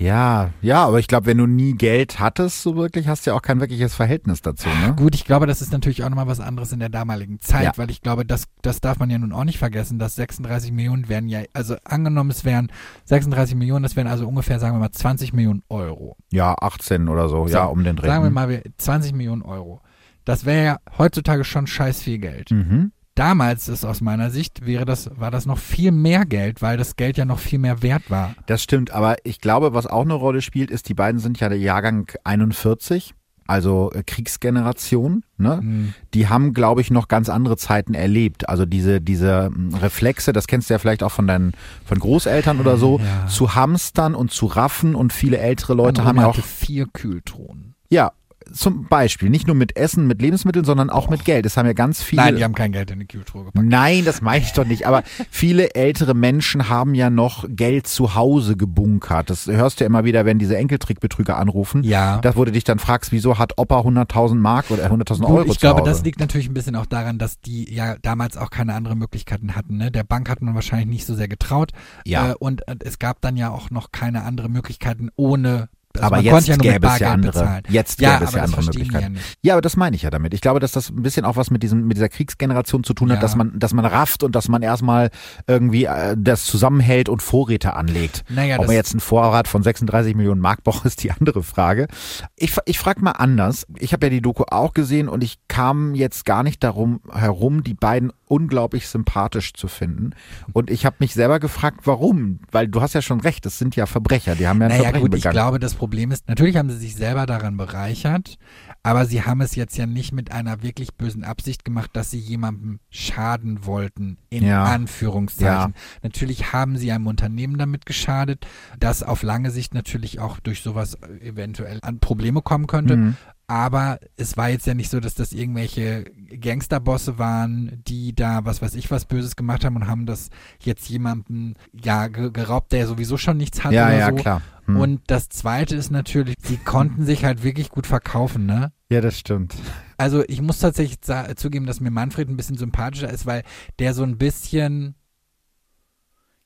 [0.02, 3.36] Ja, ja, aber ich glaube, wenn du nie Geld hattest, so wirklich, hast du ja
[3.36, 4.94] auch kein wirkliches Verhältnis dazu, ne?
[4.96, 7.72] Gut, ich glaube, das ist natürlich auch nochmal was anderes in der damaligen Zeit, Ja.
[7.76, 11.08] weil ich glaube, das, das darf man ja nun auch nicht vergessen, dass 36 Millionen
[11.08, 12.72] wären ja, also angenommen, es wären
[13.04, 16.16] 36 Millionen, das wären also ungefähr, sagen wir mal, 20 Millionen Euro.
[16.32, 18.06] Ja, 18 oder so, So, ja, um den Dreh.
[18.08, 19.80] Sagen wir mal, wir- 20 Millionen Euro.
[20.24, 22.50] Das wäre ja heutzutage schon scheiß viel Geld.
[22.50, 22.92] Mhm.
[23.14, 26.96] Damals ist aus meiner Sicht, wäre das, war das noch viel mehr Geld, weil das
[26.96, 28.34] Geld ja noch viel mehr wert war.
[28.46, 31.50] Das stimmt, aber ich glaube, was auch eine Rolle spielt, ist, die beiden sind ja
[31.50, 33.12] der Jahrgang 41,
[33.46, 35.58] also äh, Kriegsgeneration, ne?
[35.58, 35.94] Hm.
[36.14, 38.48] Die haben, glaube ich, noch ganz andere Zeiten erlebt.
[38.48, 41.52] Also diese, diese mm, Reflexe, das kennst du ja vielleicht auch von deinen,
[41.84, 43.26] von Großeltern oder so, Ja.
[43.26, 47.74] zu hamstern und zu raffen und viele ältere Leute Meine haben ja auch, vier Kühltruhen.
[47.90, 48.12] ja,
[48.52, 51.44] zum Beispiel, nicht nur mit Essen, mit Lebensmitteln, sondern auch mit Geld.
[51.44, 52.22] Das haben ja ganz viele.
[52.22, 53.66] Nein, die haben kein Geld in die Kühltruhe gepackt.
[53.66, 54.86] Nein, das meine ich doch nicht.
[54.86, 59.30] Aber viele ältere Menschen haben ja noch Geld zu Hause gebunkert.
[59.30, 61.82] Das hörst du ja immer wieder, wenn diese Enkeltrickbetrüger anrufen.
[61.84, 62.18] Ja.
[62.18, 65.82] Da du dich dann fragst, wieso hat Opa 100.000 Mark oder 100.000 Euro ich glaube,
[65.82, 69.54] das liegt natürlich ein bisschen auch daran, dass die ja damals auch keine anderen Möglichkeiten
[69.54, 69.76] hatten.
[69.76, 69.90] Ne?
[69.90, 71.72] Der Bank hat man wahrscheinlich nicht so sehr getraut.
[72.04, 72.32] Ja.
[72.32, 75.68] Äh, und äh, es gab dann ja auch noch keine anderen Möglichkeiten ohne.
[76.00, 77.32] Also aber jetzt ja gäbe es ja andere.
[77.32, 77.62] bezahlen.
[77.68, 79.14] Jetzt Ja, gäbe es ja andere Möglichkeiten.
[79.16, 79.20] ja.
[79.42, 80.34] Ja, aber das meine ich ja damit.
[80.34, 83.10] Ich glaube, dass das ein bisschen auch was mit diesem mit dieser Kriegsgeneration zu tun
[83.10, 83.20] hat, Ja.
[83.22, 85.10] dass man dass man rafft und dass man erstmal
[85.46, 88.24] irgendwie äh, das zusammenhält und Vorräte anlegt.
[88.28, 91.88] Naja, Ob man jetzt einen Vorrat von 36 Millionen Mark braucht, ist die andere Frage.
[92.36, 93.66] Ich, ich frage mal anders.
[93.78, 97.62] Ich habe ja die Doku auch gesehen und ich kam jetzt gar nicht darum herum,
[97.64, 100.14] die beiden unglaublich sympathisch zu finden.
[100.54, 102.40] Und ich habe mich selber gefragt, warum?
[102.50, 104.82] Weil du hast ja schon recht, das sind ja Verbrecher, die haben ja ein Naja
[104.84, 105.34] Verbrechen gut, ich begangen.
[105.34, 108.38] glaube, das Problem ist, natürlich haben sie sich selber daran bereichert,
[108.82, 112.18] aber sie haben es jetzt ja nicht mit einer wirklich bösen Absicht gemacht, dass sie
[112.18, 114.64] jemandem schaden wollten, in Ja.
[114.64, 115.74] Anführungszeichen.
[116.02, 118.46] Natürlich haben sie einem Unternehmen damit geschadet,
[118.80, 122.96] das auf lange Sicht natürlich auch durch sowas eventuell an Probleme kommen könnte.
[122.96, 123.16] Mhm.
[123.48, 126.04] Aber es war jetzt ja nicht so, dass das irgendwelche
[126.40, 130.30] Gangsterbosse waren, die da was weiß ich was Böses gemacht haben und haben das
[130.62, 134.14] jetzt jemandem ja ge- geraubt, der sowieso schon nichts hatte ja, oder ja, so.
[134.14, 134.42] klar.
[134.66, 134.76] Hm.
[134.76, 138.72] Und das zweite ist natürlich, sie konnten sich halt wirklich gut verkaufen, ne?
[138.90, 139.54] ja, das stimmt.
[139.98, 141.00] Also ich muss tatsächlich
[141.36, 143.42] zugeben, dass mir Manfred ein bisschen sympathischer ist, weil
[143.80, 144.94] der so ein bisschen,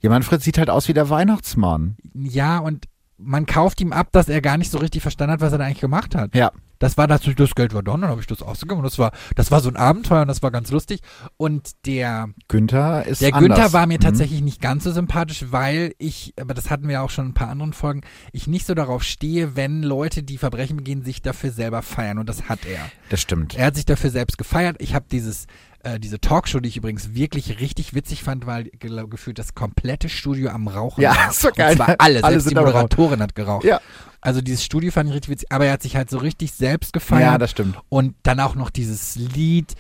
[0.00, 1.96] Ja, Manfred sieht halt aus wie der Weihnachtsmann.
[2.14, 2.86] ja, und
[3.18, 5.64] man kauft ihm ab, dass er gar nicht so richtig verstanden hat, was er da
[5.64, 6.34] eigentlich gemacht hat.
[6.34, 6.50] Ja.
[6.78, 8.98] Das war natürlich, das Geld war da, und dann habe ich das ausgegeben und das
[8.98, 11.00] war, das war so ein Abenteuer und das war ganz lustig.
[11.36, 13.56] Und der, Günther ist der anders.
[13.56, 14.00] Günther war mir Mhm.
[14.02, 17.34] tatsächlich nicht ganz so sympathisch, weil ich, aber das hatten wir auch schon in ein
[17.34, 18.02] paar anderen Folgen,
[18.32, 22.28] ich nicht so darauf stehe, wenn Leute, die Verbrechen begehen, sich dafür selber feiern und
[22.28, 22.80] das hat er.
[23.10, 23.54] Das stimmt.
[23.56, 24.76] Er hat sich dafür selbst gefeiert.
[24.80, 25.46] Ich habe dieses
[25.82, 30.08] äh, diese Talkshow, die ich übrigens wirklich richtig witzig fand, weil ge gefühlt das komplette
[30.08, 31.30] Studio am Rauchen Ja, war.
[31.30, 31.72] ist so geil.
[31.72, 32.54] Und zwar alle, Alle selbst die.
[32.56, 33.64] Moderatorin hat geraucht.
[33.64, 33.80] Ja.
[34.26, 36.92] Also dieses Studio fand ich richtig witzig, aber er hat sich halt so richtig selbst
[36.92, 37.22] gefeiert.
[37.22, 37.78] Ja, das stimmt.
[37.88, 39.74] Und dann auch noch dieses Lied.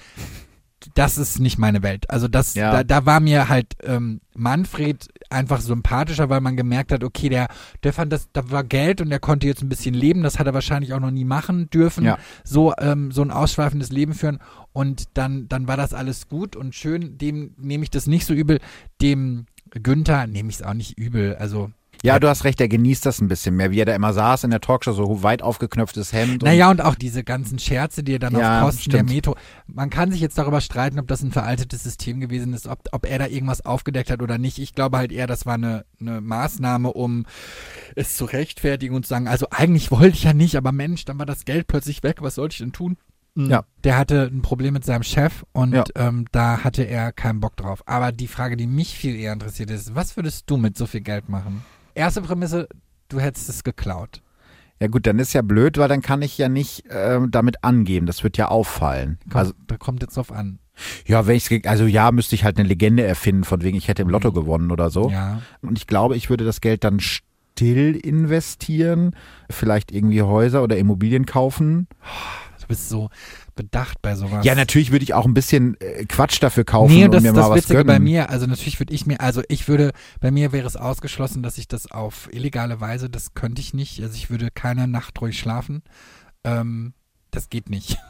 [0.94, 2.08] Das ist nicht meine Welt.
[2.10, 2.70] Also das, Ja.
[2.70, 7.48] da, da war mir halt ähm, Manfred einfach sympathischer, weil man gemerkt hat, okay, der,
[7.82, 10.22] der fand das, da war Geld und der konnte jetzt ein bisschen leben.
[10.22, 12.04] Das hat er wahrscheinlich auch noch nie machen dürfen.
[12.04, 12.16] Ja.
[12.44, 14.38] So, ähm, so ein ausschweifendes Leben führen.
[14.72, 17.18] Und dann, dann war das alles gut und schön.
[17.18, 18.60] Dem nehme ich das nicht so übel.
[19.02, 21.34] Dem Günther nehme ich es auch nicht übel.
[21.34, 21.72] Also
[22.02, 24.44] Ja, du hast recht, der genießt das ein bisschen mehr, wie er da immer saß
[24.44, 26.42] in der Talkshow, so weit aufgeknöpftes Hemd.
[26.42, 29.10] und- Naja, und auch diese ganzen Scherze, die er dann Ja, auf Kosten der stimmt.
[29.10, 29.36] Metro.
[29.66, 33.06] Man kann sich jetzt darüber streiten, ob das ein veraltetes System gewesen ist, ob, ob
[33.06, 34.58] er da irgendwas aufgedeckt hat oder nicht.
[34.58, 37.26] Ich glaube halt eher, das war eine, eine Maßnahme, um
[37.94, 41.18] es zu rechtfertigen und zu sagen, also eigentlich wollte ich ja nicht, aber Mensch, dann
[41.18, 42.96] war das Geld plötzlich weg, was sollte ich denn tun?
[43.34, 43.50] Mhm.
[43.50, 43.64] Ja.
[43.84, 45.84] Der hatte ein Problem mit seinem Chef und Ja.
[45.94, 47.82] ähm, da hatte er keinen Bock drauf.
[47.86, 51.02] Aber die Frage, die mich viel eher interessiert ist, was würdest du mit so viel
[51.02, 51.62] Geld machen?
[51.96, 52.68] Erste Prämisse,
[53.08, 54.22] du hättest es geklaut.
[54.80, 58.04] Ja gut, dann ist ja blöd, weil dann kann ich ja nicht ähm, damit angeben.
[58.06, 59.18] Das wird ja auffallen.
[59.24, 60.58] Kommt, Also da kommt jetzt drauf an.
[61.06, 64.02] ja, wenn ich also ja, müsste ich halt eine Legende erfinden, von wegen ich hätte
[64.02, 64.34] im Lotto Mhm.
[64.34, 65.08] gewonnen oder so.
[65.10, 65.40] Ja.
[65.62, 69.16] Und ich glaube, ich würde das Geld dann still investieren,
[69.48, 71.88] vielleicht irgendwie Häuser oder Immobilien kaufen.
[72.60, 73.08] Du bist so
[73.56, 74.44] bedacht bei sowas.
[74.44, 77.30] Ja, natürlich würde ich auch ein bisschen äh, Quatsch dafür kaufen Nee, und das mir
[77.30, 77.86] ist mal das was Witzige gönnen.
[77.86, 78.30] bei mir.
[78.30, 81.66] Also natürlich würde ich mir, also ich würde, bei mir wäre es ausgeschlossen, dass ich
[81.66, 84.00] das auf illegale Weise, das könnte ich nicht.
[84.02, 85.82] Also ich würde keine Nacht ruhig schlafen.
[86.44, 86.92] Ähm,
[87.32, 87.98] das geht nicht.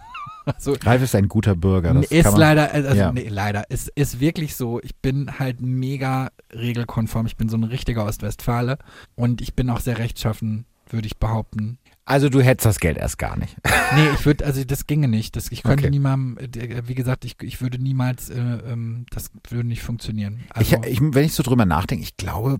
[0.46, 1.92] Also Ralf ist ein guter Bürger.
[1.92, 3.10] Das ist man, leider, also ja.
[3.10, 7.64] nee, leider, es ist wirklich so, ich bin halt mega regelkonform, ich bin so ein
[7.64, 8.78] richtiger Ostwestfale
[9.16, 11.78] und ich bin auch sehr rechtschaffen, würde ich behaupten.
[12.06, 13.56] Also du hättest das Geld erst gar nicht.
[13.94, 15.36] Nee, ich würde, also das ginge nicht.
[15.36, 15.90] Das, ich könnte Okay.
[15.90, 20.40] niemandem, äh, wie gesagt, ich, ich würde niemals, äh, ähm, das würde nicht funktionieren.
[20.58, 22.58] Ich, Also, ich, wenn ich so drüber nachdenke, ich glaube,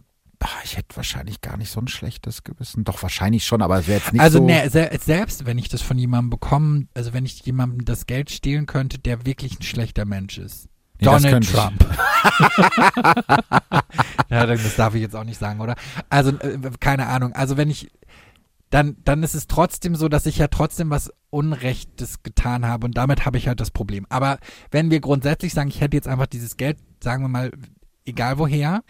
[0.62, 2.84] ich hätte wahrscheinlich gar nicht so ein schlechtes Gewissen.
[2.84, 4.47] Doch, wahrscheinlich schon, aber es wäre jetzt nicht also so.
[4.47, 8.30] ne, se selbst wenn ich das von jemandem bekomme, also wenn ich jemandem das Geld
[8.30, 10.68] stehlen könnte, der wirklich ein schlechter Mensch ist.
[11.01, 11.51] Nee, Donald ich.
[11.53, 11.84] Trump.
[14.30, 15.74] ja, das darf ich jetzt auch nicht sagen, oder?
[16.09, 17.32] Also, äh, keine Ahnung.
[17.32, 17.90] Also, wenn ich,
[18.70, 22.96] dann, dann ist es trotzdem so, dass ich ja trotzdem was Unrechtes getan habe und
[22.96, 24.06] damit habe ich halt das Problem.
[24.08, 24.38] Aber
[24.70, 27.50] wenn wir grundsätzlich sagen, ich hätte jetzt einfach dieses Geld, sagen wir mal,
[28.04, 28.82] egal woher,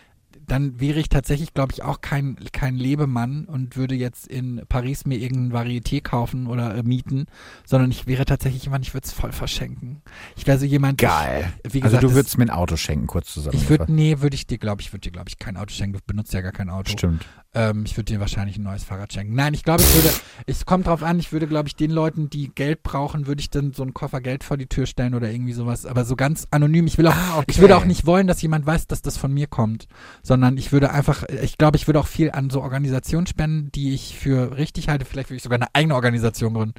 [0.47, 5.05] dann wäre ich tatsächlich, glaube ich, auch kein, kein Lebemann und würde jetzt in Paris
[5.05, 7.27] mir irgendein Varieté kaufen oder äh, mieten,
[7.65, 10.03] sondern ich wäre tatsächlich jemand, ich würde es voll verschenken.
[10.37, 11.53] Ich wäre so jemand, Geil.
[11.65, 13.57] Ich, wie gesagt, also du das- würdest mir ein Auto schenken, kurz zusammen.
[13.57, 15.99] ich würde, nee, würde ich dir, glaube ich, würde dir, glaube ich, kein Auto schenken.
[15.99, 16.93] Du benutzt ja gar kein Auto.
[16.93, 17.27] Stimmt.
[17.57, 19.35] Ähm, ich würde dir wahrscheinlich ein neues Fahrrad schenken.
[19.35, 20.11] Nein, ich glaube, ich würde,
[20.47, 23.49] es kommt drauf an, ich würde, glaube ich, den Leuten, die Geld brauchen, würde ich
[23.49, 25.87] dann so einen Koffer Geld vor die Tür stellen oder irgendwie sowas.
[25.87, 26.87] Aber so ganz anonym.
[26.87, 27.47] Ich will auch, Ah, okay.
[27.49, 29.89] ich würde auch nicht wollen, dass jemand weiß, dass das von mir kommt,
[30.23, 33.95] sondern ich würde einfach, ich glaube, ich würde auch viel an so Organisationen spenden, die
[33.95, 35.07] ich für richtig halte.
[35.07, 36.75] Vielleicht würde ich sogar eine eigene Organisation gründen.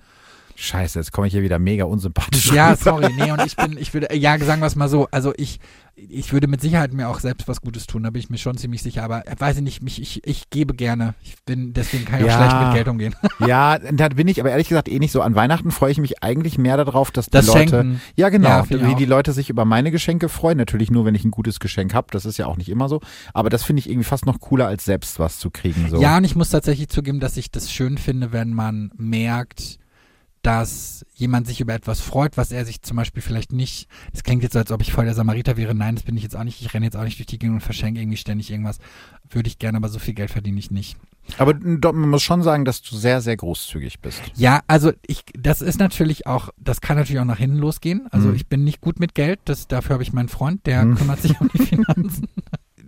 [0.59, 2.81] Scheiße, jetzt komme ich hier wieder mega unsympathisch Ja, rüber.
[2.83, 5.59] sorry, nee, und ich bin, ich würde, ja, sagen wir es mal so, also ich,
[5.95, 8.57] ich würde mit Sicherheit mir auch selbst was Gutes tun, da bin ich mir schon
[8.57, 11.13] ziemlich sicher, aber äh, weiß ich nicht, mich, ich, ich gebe gerne.
[11.21, 12.49] Ich bin, deswegen kann ich auch Ja.
[12.49, 13.13] schlecht mit Geld umgehen.
[13.47, 15.21] Ja, da bin ich aber ehrlich gesagt eh nicht so.
[15.21, 17.59] An Weihnachten freue ich mich eigentlich mehr darauf, dass die Das Leute.
[17.69, 18.01] Schenken.
[18.15, 18.49] Ja, genau.
[18.49, 18.97] Ja, wie auch.
[18.97, 20.57] die Leute sich über meine Geschenke freuen.
[20.57, 22.07] Natürlich nur, wenn ich ein gutes Geschenk habe.
[22.09, 22.99] Das ist ja auch nicht immer so.
[23.35, 25.87] Aber das finde ich irgendwie fast noch cooler, als selbst was zu kriegen.
[25.89, 26.01] So.
[26.01, 29.77] Ja, und ich muss tatsächlich zugeben, dass ich das schön finde, wenn man merkt,
[30.47, 34.43] dass jemand sich über etwas freut, was er sich zum Beispiel vielleicht nicht, das klingt
[34.43, 36.43] jetzt so, als ob ich voll der Samariter wäre, nein, das bin ich jetzt auch
[36.45, 38.77] nicht, ich renne jetzt auch nicht durch die Gegend und verschenke irgendwie ständig irgendwas,
[39.29, 40.95] würde ich gerne, aber so viel Geld verdiene ich nicht.
[41.37, 41.53] Aber
[41.91, 44.21] man muss schon sagen, dass du sehr, sehr großzügig bist.
[44.35, 48.07] Ja, also ich, das ist natürlich auch, das kann natürlich auch nach hinten losgehen.
[48.11, 48.35] Also Mhm.
[48.35, 50.95] ich bin nicht gut mit Geld, das, dafür habe ich meinen Freund, der Mhm.
[50.95, 52.29] kümmert sich um die Finanzen.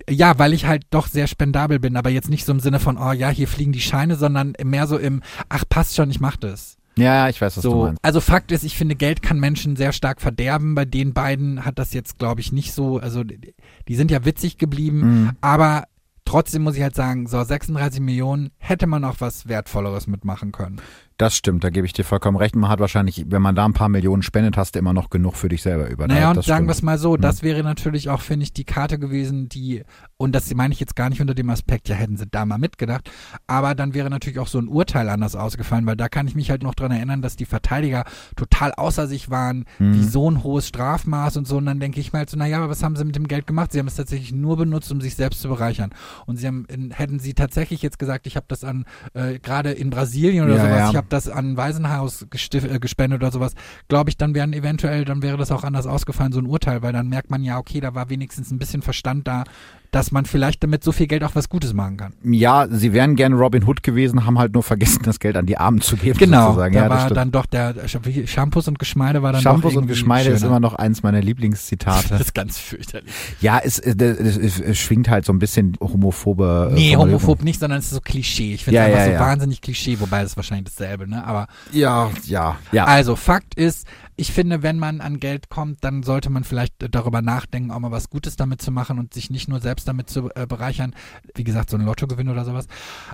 [0.10, 2.98] Ja, weil ich halt doch sehr spendabel bin, aber jetzt nicht so im Sinne von,
[2.98, 6.38] oh ja, hier fliegen die Scheine, sondern mehr so im, ach passt schon, ich mach
[6.38, 6.78] das.
[7.00, 8.04] Ja, ich weiß, was du So, meinst.
[8.04, 10.76] also Fakt ist, ich finde, Geld kann Menschen sehr stark verderben.
[10.76, 13.54] Bei den beiden hat das jetzt, glaube ich, nicht so, also die
[13.88, 15.32] die sind ja witzig geblieben, Mhm.
[15.42, 15.86] aber
[16.26, 20.80] trotzdem muss ich halt sagen, so 36 Millionen hätte man auch was Wertvolleres mitmachen können.
[21.20, 22.56] Das stimmt, da gebe ich dir vollkommen recht.
[22.56, 25.36] Man hat wahrscheinlich, wenn man da ein paar Millionen spendet, hast du immer noch genug
[25.36, 26.08] für dich selber über.
[26.08, 27.22] Naja, und sagen wir es mal so, Mhm.
[27.22, 29.84] das wäre natürlich auch, finde ich, die Karte gewesen, die,
[30.16, 32.58] und das meine ich jetzt gar nicht unter dem Aspekt, ja, hätten sie da mal
[32.58, 33.12] mitgedacht,
[33.48, 36.52] aber dann wäre natürlich auch so ein Urteil anders ausgefallen, weil da kann ich mich
[36.52, 38.06] halt noch dran erinnern, dass die Verteidiger
[38.38, 39.96] total außer sich waren, Mhm.
[39.96, 42.60] wie so ein hohes Strafmaß und so, und dann denke ich mir halt so, naja,
[42.60, 43.74] aber was haben sie mit dem Geld gemacht?
[43.74, 45.90] Sie haben es tatsächlich nur benutzt, um sich selbst zu bereichern.
[46.28, 49.90] Und sie haben, hätten sie tatsächlich jetzt gesagt, ich habe das an, äh, gerade in
[49.90, 50.90] Brasilien oder Ja, sowas, ja.
[50.92, 53.54] ich habe das an ein Waisenhaus äh, gespendet oder sowas,
[53.88, 56.94] glaube ich, dann wären eventuell, dann wäre das auch anders ausgefallen, so ein Urteil, weil
[56.94, 59.44] dann merkt man ja, okay, da war wenigstens ein bisschen Verstand da,
[59.92, 62.14] dass man vielleicht damit so viel Geld auch was Gutes machen kann.
[62.24, 65.58] Ja, sie wären gerne Robin Hood gewesen, haben halt nur vergessen, das Geld an die
[65.58, 66.18] Armen zu geben.
[66.20, 66.76] Genau, sozusagen.
[66.76, 70.42] da ja, war dann doch der Shampoos und Geschmeide war dann Shampoos und Geschmeide ist
[70.42, 70.52] schöner.
[70.52, 72.08] immer noch eins meiner Lieblingszitate.
[72.10, 73.12] das ist ganz fürchterlich.
[73.42, 76.70] ja, es, es, es, es, es schwingt halt so ein bisschen homophobe.
[76.72, 78.54] äh, Nee, homophob nicht, sondern es ist so Klischee.
[78.54, 79.20] Ich finde Ja, es einfach ja, so ja.
[79.20, 81.26] wahnsinnig Klischee, wobei das ist wahrscheinlich dasselbe, ne?
[81.26, 82.86] Aber Ja, ja, ja.
[82.86, 83.88] Also, Fakt ist,
[84.20, 87.80] ich finde, wenn man an Geld kommt, dann sollte man vielleicht äh, darüber nachdenken, auch
[87.80, 90.94] mal was Gutes damit zu machen und sich nicht nur selbst damit zu äh, bereichern.
[91.36, 92.68] Wie gesagt, so ein Lottogewinn oder sowas.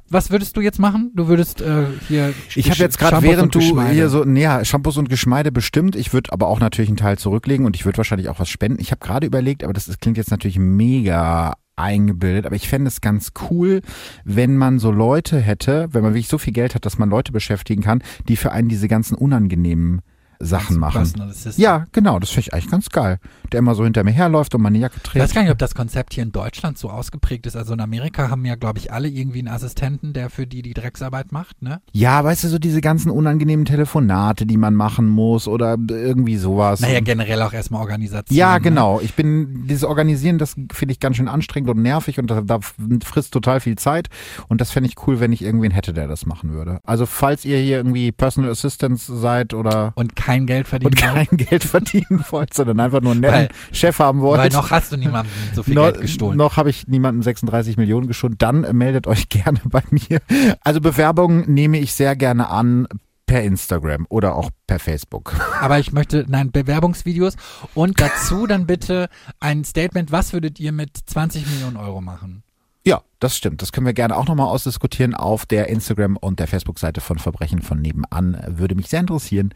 [0.09, 1.11] Was würdest du jetzt machen?
[1.13, 2.33] Du würdest äh, hier.
[2.55, 3.93] Ich habe jetzt gerade, während du Geschmeide.
[3.93, 5.95] hier so, ja, Shampoos und Geschmeide bestimmt.
[5.95, 8.81] Ich würde aber auch natürlich einen Teil zurücklegen und ich würde wahrscheinlich auch was spenden.
[8.81, 12.87] Ich habe gerade überlegt, aber das, das klingt jetzt natürlich mega eingebildet, aber ich fände
[12.87, 13.81] es ganz cool,
[14.23, 17.31] wenn man so Leute hätte, wenn man wirklich so viel Geld hat, dass man Leute
[17.31, 20.01] beschäftigen kann, die für einen diese ganzen unangenehmen
[20.39, 21.11] Sachen machen.
[21.57, 23.19] Ja, genau, das finde ich eigentlich ganz geil.
[23.55, 25.33] Der immer so hinter mir herläuft und meine Jacke Ich weiß trägt.
[25.35, 27.55] gar nicht, ob das Konzept hier in Deutschland so ausgeprägt ist.
[27.55, 30.73] Also in Amerika haben ja, glaube ich, alle irgendwie einen Assistenten, der für die die
[30.73, 31.79] Drecksarbeit macht, ne?
[31.93, 36.81] Ja, weißt du, so diese ganzen unangenehmen Telefonate, die man machen muss oder irgendwie sowas.
[36.81, 38.37] Naja, generell auch erstmal Organisation.
[38.37, 38.61] Ja, ne?
[38.61, 38.99] genau.
[38.99, 42.59] Ich bin, dieses Organisieren, das finde ich ganz schön anstrengend und nervig und da, da
[43.05, 44.09] frisst total viel Zeit.
[44.49, 46.81] Und das fände ich cool, wenn ich irgendwen hätte, der das machen würde.
[46.83, 49.93] Also, falls ihr hier irgendwie Personal Assistants seid oder.
[49.95, 51.29] Und kein Geld verdienen und kein wollt.
[51.49, 54.39] Geld verdienen wollt, sondern einfach nur netten Weil- Chef haben wollt.
[54.39, 56.37] Weil noch hast du niemandem so viel No- Geld gestohlen.
[56.37, 58.37] Noch habe ich niemandem 36 Millionen geschunden.
[58.37, 60.21] Dann äh, meldet euch gerne bei mir.
[60.61, 62.87] Also Bewerbungen nehme ich sehr gerne an
[63.27, 65.33] per Instagram oder auch per Facebook.
[65.59, 67.35] Aber ich möchte, nein, Bewerbungsvideos
[67.73, 72.43] und dazu dann bitte ein Statement, was würdet ihr mit 20 Millionen Euro machen?
[72.87, 73.63] Ja, das stimmt.
[73.63, 77.63] Das können wir gerne auch nochmal ausdiskutieren auf der Instagram und der Facebook-Seite von Verbrechen
[77.63, 78.39] von nebenan.
[78.47, 79.55] Würde mich sehr interessieren,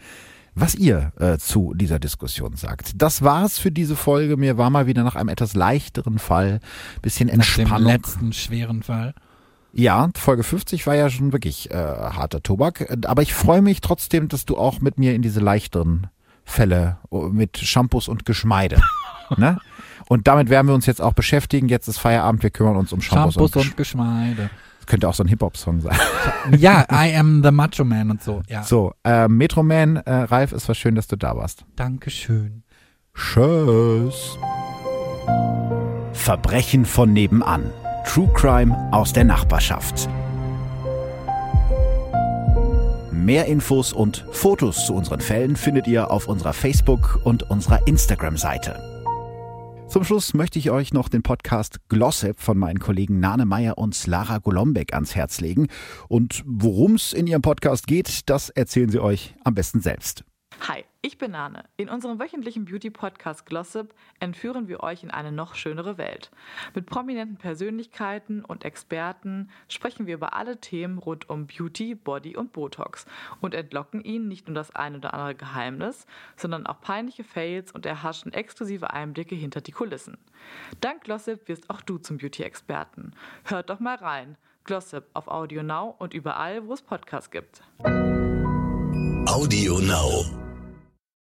[0.60, 2.94] was ihr äh, zu dieser Diskussion sagt.
[2.96, 4.38] Das war's für diese Folge.
[4.38, 6.60] Mir war mal wieder nach einem etwas leichteren Fall,
[7.02, 7.92] bisschen Nach dem Entspannung.
[7.92, 9.14] letzten schweren Fall.
[9.72, 12.98] Ja, Folge 50 war ja schon wirklich äh, harter Tobak.
[13.06, 16.08] Aber ich freue mich trotzdem, dass du auch mit mir in diese leichteren
[16.44, 18.82] Fälle oh, mit Shampoos und Geschmeide.
[19.38, 19.60] ne?
[20.08, 21.70] Und damit werden wir uns jetzt auch beschäftigen.
[21.70, 24.50] Jetzt ist Feierabend, wir kümmern uns um Shampoos, Shampoos und, und Geschmeide.
[24.90, 25.96] Könnte auch so ein Hip-Hop-Song sein.
[26.58, 28.42] Ja, I am the Macho Man und so.
[28.48, 28.64] Ja.
[28.64, 31.64] So, äh, Metroman, äh, Ralf, es war schön, dass du da warst.
[31.76, 32.64] Dankeschön.
[33.14, 34.36] Tschüss.
[36.14, 37.72] Verbrechen von nebenan.
[38.06, 40.10] True Crime aus der Nachbarschaft.
[43.12, 48.99] Mehr Infos und Fotos zu unseren Fällen findet ihr auf unserer Facebook- und unserer Instagram-Seite.
[49.90, 54.06] Zum Schluss möchte ich euch noch den Podcast Glossip von meinen Kollegen Nane Meyer und
[54.06, 55.68] Lara Golombek ans Herz legen.
[56.08, 60.24] Und worum es in ihrem Podcast geht, das erzählen sie euch am besten selbst.
[60.68, 61.64] Hi, ich bin Nane.
[61.78, 66.30] In unserem wöchentlichen Beauty-Podcast Glossip entführen wir euch in eine noch schönere Welt.
[66.76, 72.52] Mit prominenten Persönlichkeiten und Experten sprechen wir über alle Themen rund um Beauty, Body und
[72.52, 73.06] Botox
[73.40, 77.86] und entlocken ihnen nicht nur das ein oder andere Geheimnis, sondern auch peinliche Fails und
[77.86, 80.18] erhaschen exklusive Einblicke hinter die Kulissen.
[80.82, 83.14] Dank Glossip wirst auch du zum Beauty-Experten.
[83.46, 84.38] Hört doch mal rein.
[84.66, 87.64] Glossip auf Audio Now und überall, wo es Podcasts gibt.
[89.26, 90.49] Audio Now.